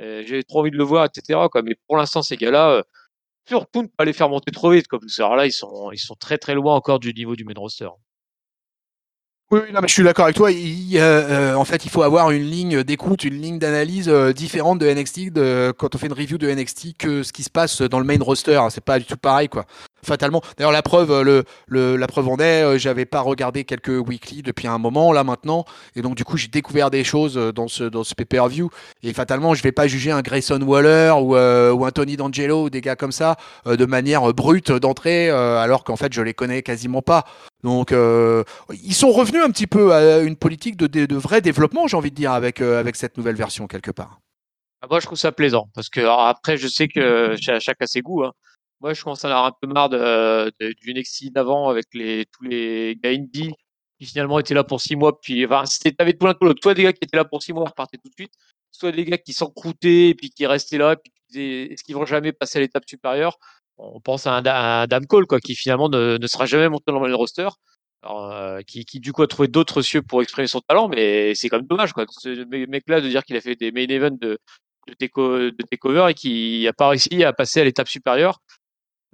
[0.01, 1.39] euh, j'ai trop envie de le voir, etc.
[1.63, 2.83] Mais pour l'instant, ces gars-là, euh,
[3.47, 4.87] surtout ne pas les faire monter trop vite.
[4.87, 7.53] Comme alors là, ils sont, ils sont très très loin encore du niveau du main
[7.55, 7.89] roster.
[9.51, 10.51] Oui, mais je suis d'accord avec toi.
[10.51, 14.77] Il, euh, en fait, il faut avoir une ligne d'écoute, une ligne d'analyse euh, différente
[14.77, 17.81] de NXT de, quand on fait une review de NXT que ce qui se passe
[17.81, 18.61] dans le main roster.
[18.69, 19.65] C'est pas du tout pareil, quoi
[20.03, 20.41] fatalement.
[20.57, 24.77] D'ailleurs, la preuve, la preuve en est, euh, j'avais pas regardé quelques weekly depuis un
[24.77, 28.03] moment là maintenant, et donc du coup j'ai découvert des choses euh, dans ce dans
[28.03, 28.69] ce pay-per-view.
[29.03, 32.65] Et fatalement, je vais pas juger un Grayson Waller ou, euh, ou un Tony D'Angelo
[32.65, 36.61] ou des gars comme ça de manière brute d'entrée, alors qu'en fait je les connais
[36.61, 37.25] quasiment pas.
[37.63, 42.11] Donc ils sont revenus un petit peu à une politique de, vrai développement, j'ai envie
[42.11, 44.19] de dire, avec avec cette nouvelle version quelque part.
[44.81, 48.01] Ah, moi, je trouve ça plaisant parce que après, je sais que chaque a ses
[48.01, 48.23] goûts.
[48.23, 48.31] Hein.
[48.81, 52.43] Moi, je commence à avoir un peu marre de, du NXT d'avant avec les, tous
[52.45, 53.53] les gars indie
[53.99, 55.19] qui finalement étaient là pour six mois.
[55.19, 56.59] Puis, enfin, tout l'un tout l'autre.
[56.63, 58.33] Soit des gars qui étaient là pour six mois, repartaient tout de suite.
[58.71, 60.93] Soit des gars qui s'encroutaient et puis qui restaient là.
[60.93, 63.37] Et puis qui disaient, est-ce qu'ils vont jamais passer à l'étape supérieure?
[63.79, 66.91] On pense à un, un Dame Cole, quoi, qui finalement ne, ne sera jamais monté
[66.91, 67.47] dans le roster.
[68.01, 71.33] Alors, euh, qui, qui, du coup a trouvé d'autres cieux pour exprimer son talent, mais
[71.35, 72.05] c'est quand même dommage, quoi.
[72.09, 74.37] Ce mec-là de dire qu'il a fait des main events de,
[74.87, 78.39] de, de et qui a pas réussi à passer à l'étape supérieure.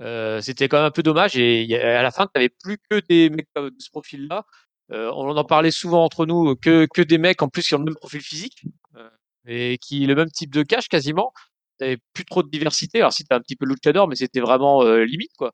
[0.01, 1.38] Euh, c'était quand même un peu dommage.
[1.38, 4.45] Et à la fin, tu n'avais plus que des mecs de ce profil-là.
[4.91, 7.80] Euh, on en parlait souvent entre nous que, que des mecs en plus qui ont
[7.80, 9.09] le même profil physique euh,
[9.47, 11.34] et qui le même type de cache quasiment.
[11.78, 12.99] T'avais plus trop de diversité.
[12.99, 15.51] Alors si t'as un petit peu luchador, mais c'était vraiment limite quoi.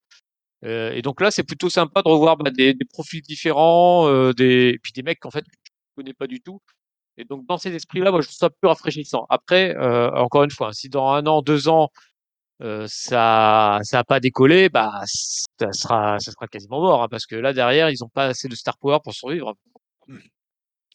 [0.64, 4.80] et donc là, c'est plutôt sympa de revoir bah, des, des, profils différents, des et
[4.80, 6.60] puis des mecs en fait que tu connais pas du tout.
[7.18, 9.26] Et donc dans cet esprit-là, moi je trouve ça plus rafraîchissant.
[9.30, 11.90] Après, encore une fois, hein, si dans un an, deux ans,
[12.62, 17.26] euh, ça ça a pas décollé, bah ça sera ça sera quasiment mort hein, parce
[17.26, 19.56] que là derrière ils ont pas assez de star power pour survivre.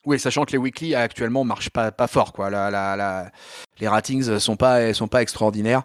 [0.06, 2.48] Oui, sachant que les weekly actuellement marchent pas fort quoi.
[2.48, 3.30] La, la, la,
[3.80, 5.82] les ratings sont pas sont pas extraordinaires.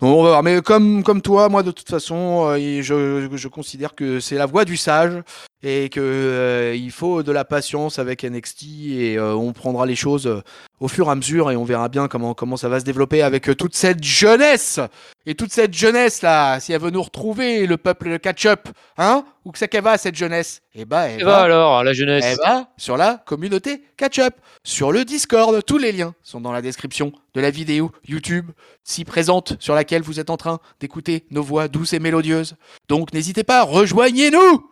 [0.00, 0.42] Bon, on va voir.
[0.42, 4.46] Mais comme comme toi, moi de toute façon, euh, je, je considère que c'est la
[4.46, 5.22] voie du sage
[5.62, 10.42] et que euh, faut de la patience avec NXT et euh, on prendra les choses
[10.80, 13.22] au fur et à mesure et on verra bien comment comment ça va se développer
[13.22, 14.80] avec toute cette jeunesse.
[15.26, 18.68] Et toute cette jeunesse là si elle veut nous retrouver le peuple le catch-up
[18.98, 19.24] hein?
[19.44, 20.62] Où que c'est qu'elle va cette jeunesse?
[20.74, 22.24] Eh bah elle, va, alors la jeunesse.
[22.26, 25.64] Elle va sur la communauté catch-up sur le Discord.
[25.64, 28.50] Tous les liens sont dans la description de la vidéo YouTube
[28.82, 32.56] si présente sur laquelle vous êtes en train d'écouter nos voix douces et mélodieuses.
[32.88, 34.70] Donc n'hésitez pas rejoignez-nous!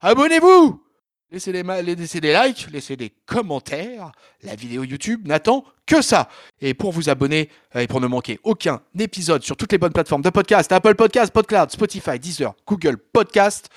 [0.00, 0.81] Abonnez-vous
[1.32, 4.12] laissez des, likes, laissez des commentaires.
[4.42, 6.28] La vidéo YouTube n'attend que ça.
[6.60, 9.92] Et pour vous abonner euh, et pour ne manquer aucun épisode sur toutes les bonnes
[9.92, 13.68] plateformes de podcast, Apple Podcast, PodCloud, Spotify, Deezer, Google Podcast,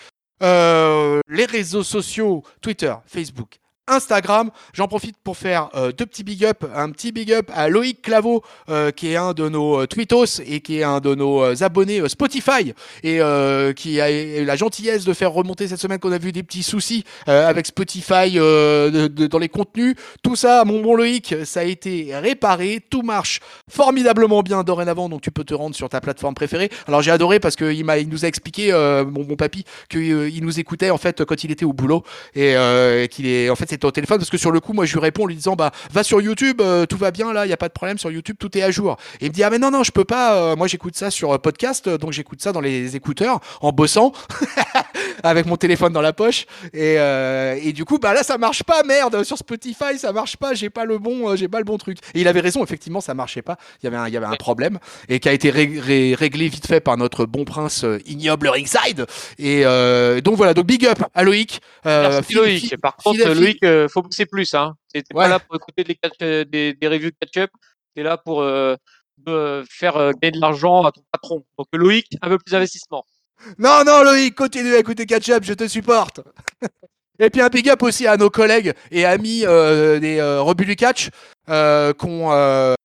[0.43, 3.57] euh, les réseaux sociaux, Twitter, Facebook,
[3.87, 4.49] Instagram.
[4.73, 6.63] J'en profite pour faire euh, deux petits big up.
[6.75, 10.41] Un petit big up à Loïc Claveau, euh, qui est un de nos euh, tweetos
[10.45, 12.73] et qui est un de nos abonnés Spotify
[13.03, 13.19] et
[13.75, 16.63] qui a eu la gentillesse de faire remonter cette semaine qu'on a vu des petits
[16.63, 19.95] soucis avec Spotify dans les contenus.
[20.21, 22.81] Tout ça, mon bon Loïc, ça a été réparé.
[22.89, 26.69] Tout marche formidablement bien dorénavant, donc tu peux te rendre sur ta plateforme préférée.
[26.87, 28.71] Alors j'ai adoré parce qu'il il nous a expliqué,
[29.11, 32.55] mon bon papy, qu'il nous écoutait en fait quand il était au boulot et
[33.11, 35.23] qu'il est en fait au téléphone parce que sur le coup, moi, je lui réponds
[35.23, 37.57] en lui disant bah va sur YouTube, euh, tout va bien là, il y a
[37.57, 38.97] pas de problème sur YouTube, tout est à jour.
[39.19, 40.35] Et il me dit ah mais non non, je peux pas.
[40.35, 44.13] Euh, moi, j'écoute ça sur euh, podcast, donc j'écoute ça dans les écouteurs en bossant
[45.23, 46.45] avec mon téléphone dans la poche.
[46.73, 49.23] Et, et du coup, bah là, ça marche pas, merde.
[49.23, 50.53] Sur Spotify, ça marche pas.
[50.53, 51.97] J'ai pas le bon, j'ai pas le bon truc.
[52.13, 53.57] Et il avait raison, effectivement, ça marchait pas.
[53.81, 56.67] Il y avait un, il y avait un problème et qui a été réglé vite
[56.67, 59.05] fait par notre bon prince ignoble Ringside.
[59.39, 59.63] Et
[60.21, 61.61] donc voilà, donc big up à Loïc.
[61.85, 62.77] Merci Loïc.
[62.81, 64.53] Par contre, Loïc euh, faut pousser plus.
[64.53, 64.75] Hein.
[64.93, 67.49] T'es pas là pour écouter des, euh, des, des reviews catch-up.
[67.95, 68.75] T'es là pour euh,
[69.69, 71.45] faire gagner de l'argent à ton patron.
[71.57, 73.05] Donc Loïc, un peu plus d'investissement.
[73.57, 76.21] Non, non, Loïc, continue à écouter catch-up, je te supporte.
[77.19, 81.09] Et puis un big up aussi à nos collègues et amis des Rebuts du Catch
[81.47, 82.75] euh, qu'on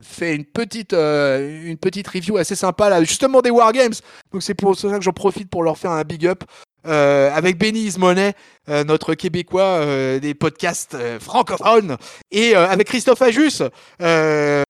[0.00, 3.94] fait une petite, une petite review assez sympa là, justement des Wargames.
[4.32, 6.44] Donc c'est pour ça que j'en profite pour leur faire un big up.
[6.86, 8.34] Euh, avec Benny Ismonet,
[8.68, 11.96] euh, notre Québécois euh, des podcasts francophones,
[12.30, 13.62] et avec Christophe Ajus,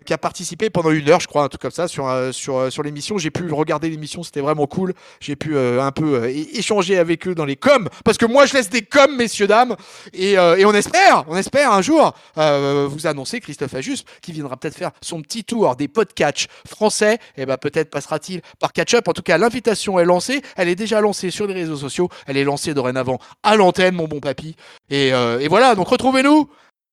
[0.05, 2.57] qui a participé pendant une heure, je crois, un truc comme ça, sur, euh, sur,
[2.57, 3.19] euh, sur l'émission.
[3.19, 4.95] J'ai pu regarder l'émission, c'était vraiment cool.
[5.21, 8.55] J'ai pu euh, un peu échanger avec eux dans les coms, parce que moi je
[8.55, 9.77] laisse des coms, messieurs, dames,
[10.13, 14.77] et, et on espère, on espère un jour vous annoncer Christophe Ajus, qui viendra peut-être
[14.77, 19.09] faire son petit tour des podcasts français, et ben peut-être passera-t-il par Catch-Up.
[19.09, 22.37] En tout cas, l'invitation est lancée, elle est déjà lancée sur les réseaux sociaux, elle
[22.37, 24.57] est lancée dorénavant à l'antenne, mon bon papy.
[24.91, 26.51] Et, et voilà, donc retrouvez-nous.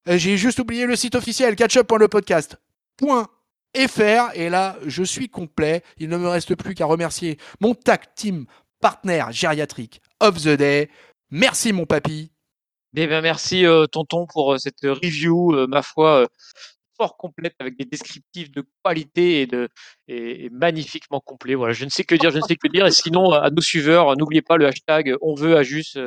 [0.08, 1.56] J'ai juste oublié le site officiel,
[3.02, 4.36] catchup.lepodcast.fr.
[4.36, 5.84] Et là, je suis complet.
[5.98, 8.46] Il ne me reste plus qu'à remercier mon tag team
[8.80, 10.90] partenaire gériatrique of the day.
[11.30, 12.32] Merci, mon papy.
[12.96, 16.28] Eh ben, merci euh, tonton pour euh, cette review, euh, ma foi,
[16.98, 19.70] fort complète avec des descriptifs de qualité et, de,
[20.10, 21.56] et, et magnifiquement complets.
[21.56, 22.86] Voilà, je ne sais que dire, je ne sais que dire.
[22.86, 25.98] Et sinon, à nos suiveurs, n'oubliez pas le hashtag on veut à juste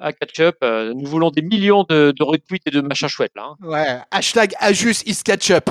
[0.00, 0.56] à catch-up.
[0.62, 3.44] Nous voulons des millions de, de retweets et de machins chouettes là.
[3.44, 3.56] hein.
[3.62, 5.70] Ouais, hashtag Ajus is ketchup.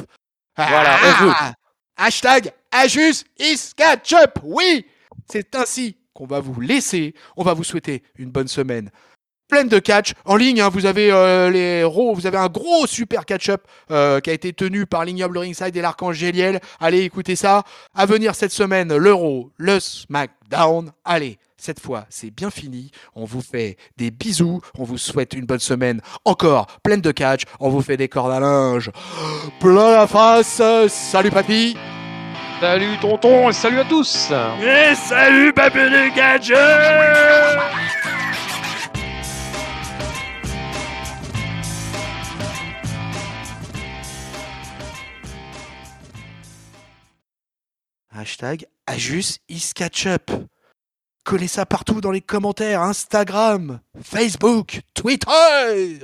[0.68, 1.34] Voilà, on veut.
[1.98, 3.26] Hashtag Ajus.
[4.44, 4.86] Oui,
[5.30, 7.14] c'est ainsi qu'on va vous laisser.
[7.38, 8.90] On va vous souhaiter une bonne semaine
[9.50, 10.62] pleine de catch en ligne.
[10.62, 14.34] hein, vous avez euh, les Raw, vous avez un gros super catch-up euh, qui a
[14.34, 16.62] été tenu par l'ignoble Ringside et l'archange Géliel.
[16.80, 17.64] Allez écoutez ça.
[17.94, 20.92] À venir cette semaine, l'Euro, le SmackDown.
[21.04, 21.38] Allez.
[21.60, 22.90] Cette fois, c'est bien fini.
[23.16, 24.62] On vous fait des bisous.
[24.78, 27.44] On vous souhaite une bonne semaine encore pleine de catch.
[27.60, 28.92] On vous fait des cordes à linge
[29.60, 30.62] plein la face.
[30.88, 31.76] Salut papy.
[32.62, 34.32] Salut tonton et salut à tous.
[34.62, 36.52] Et salut papy du catch.
[48.12, 50.50] Hashtag Ajus is ketchup.
[51.30, 56.00] Collez ça partout dans les commentaires, Instagram, Facebook, Twitter.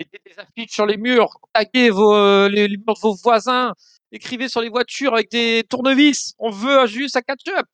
[0.00, 3.74] Mettez des affiches sur les murs, taguez vos, euh, les, murs de vos voisins,
[4.10, 6.34] écrivez sur les voitures avec des tournevis.
[6.40, 7.64] On veut un juste à catch-up.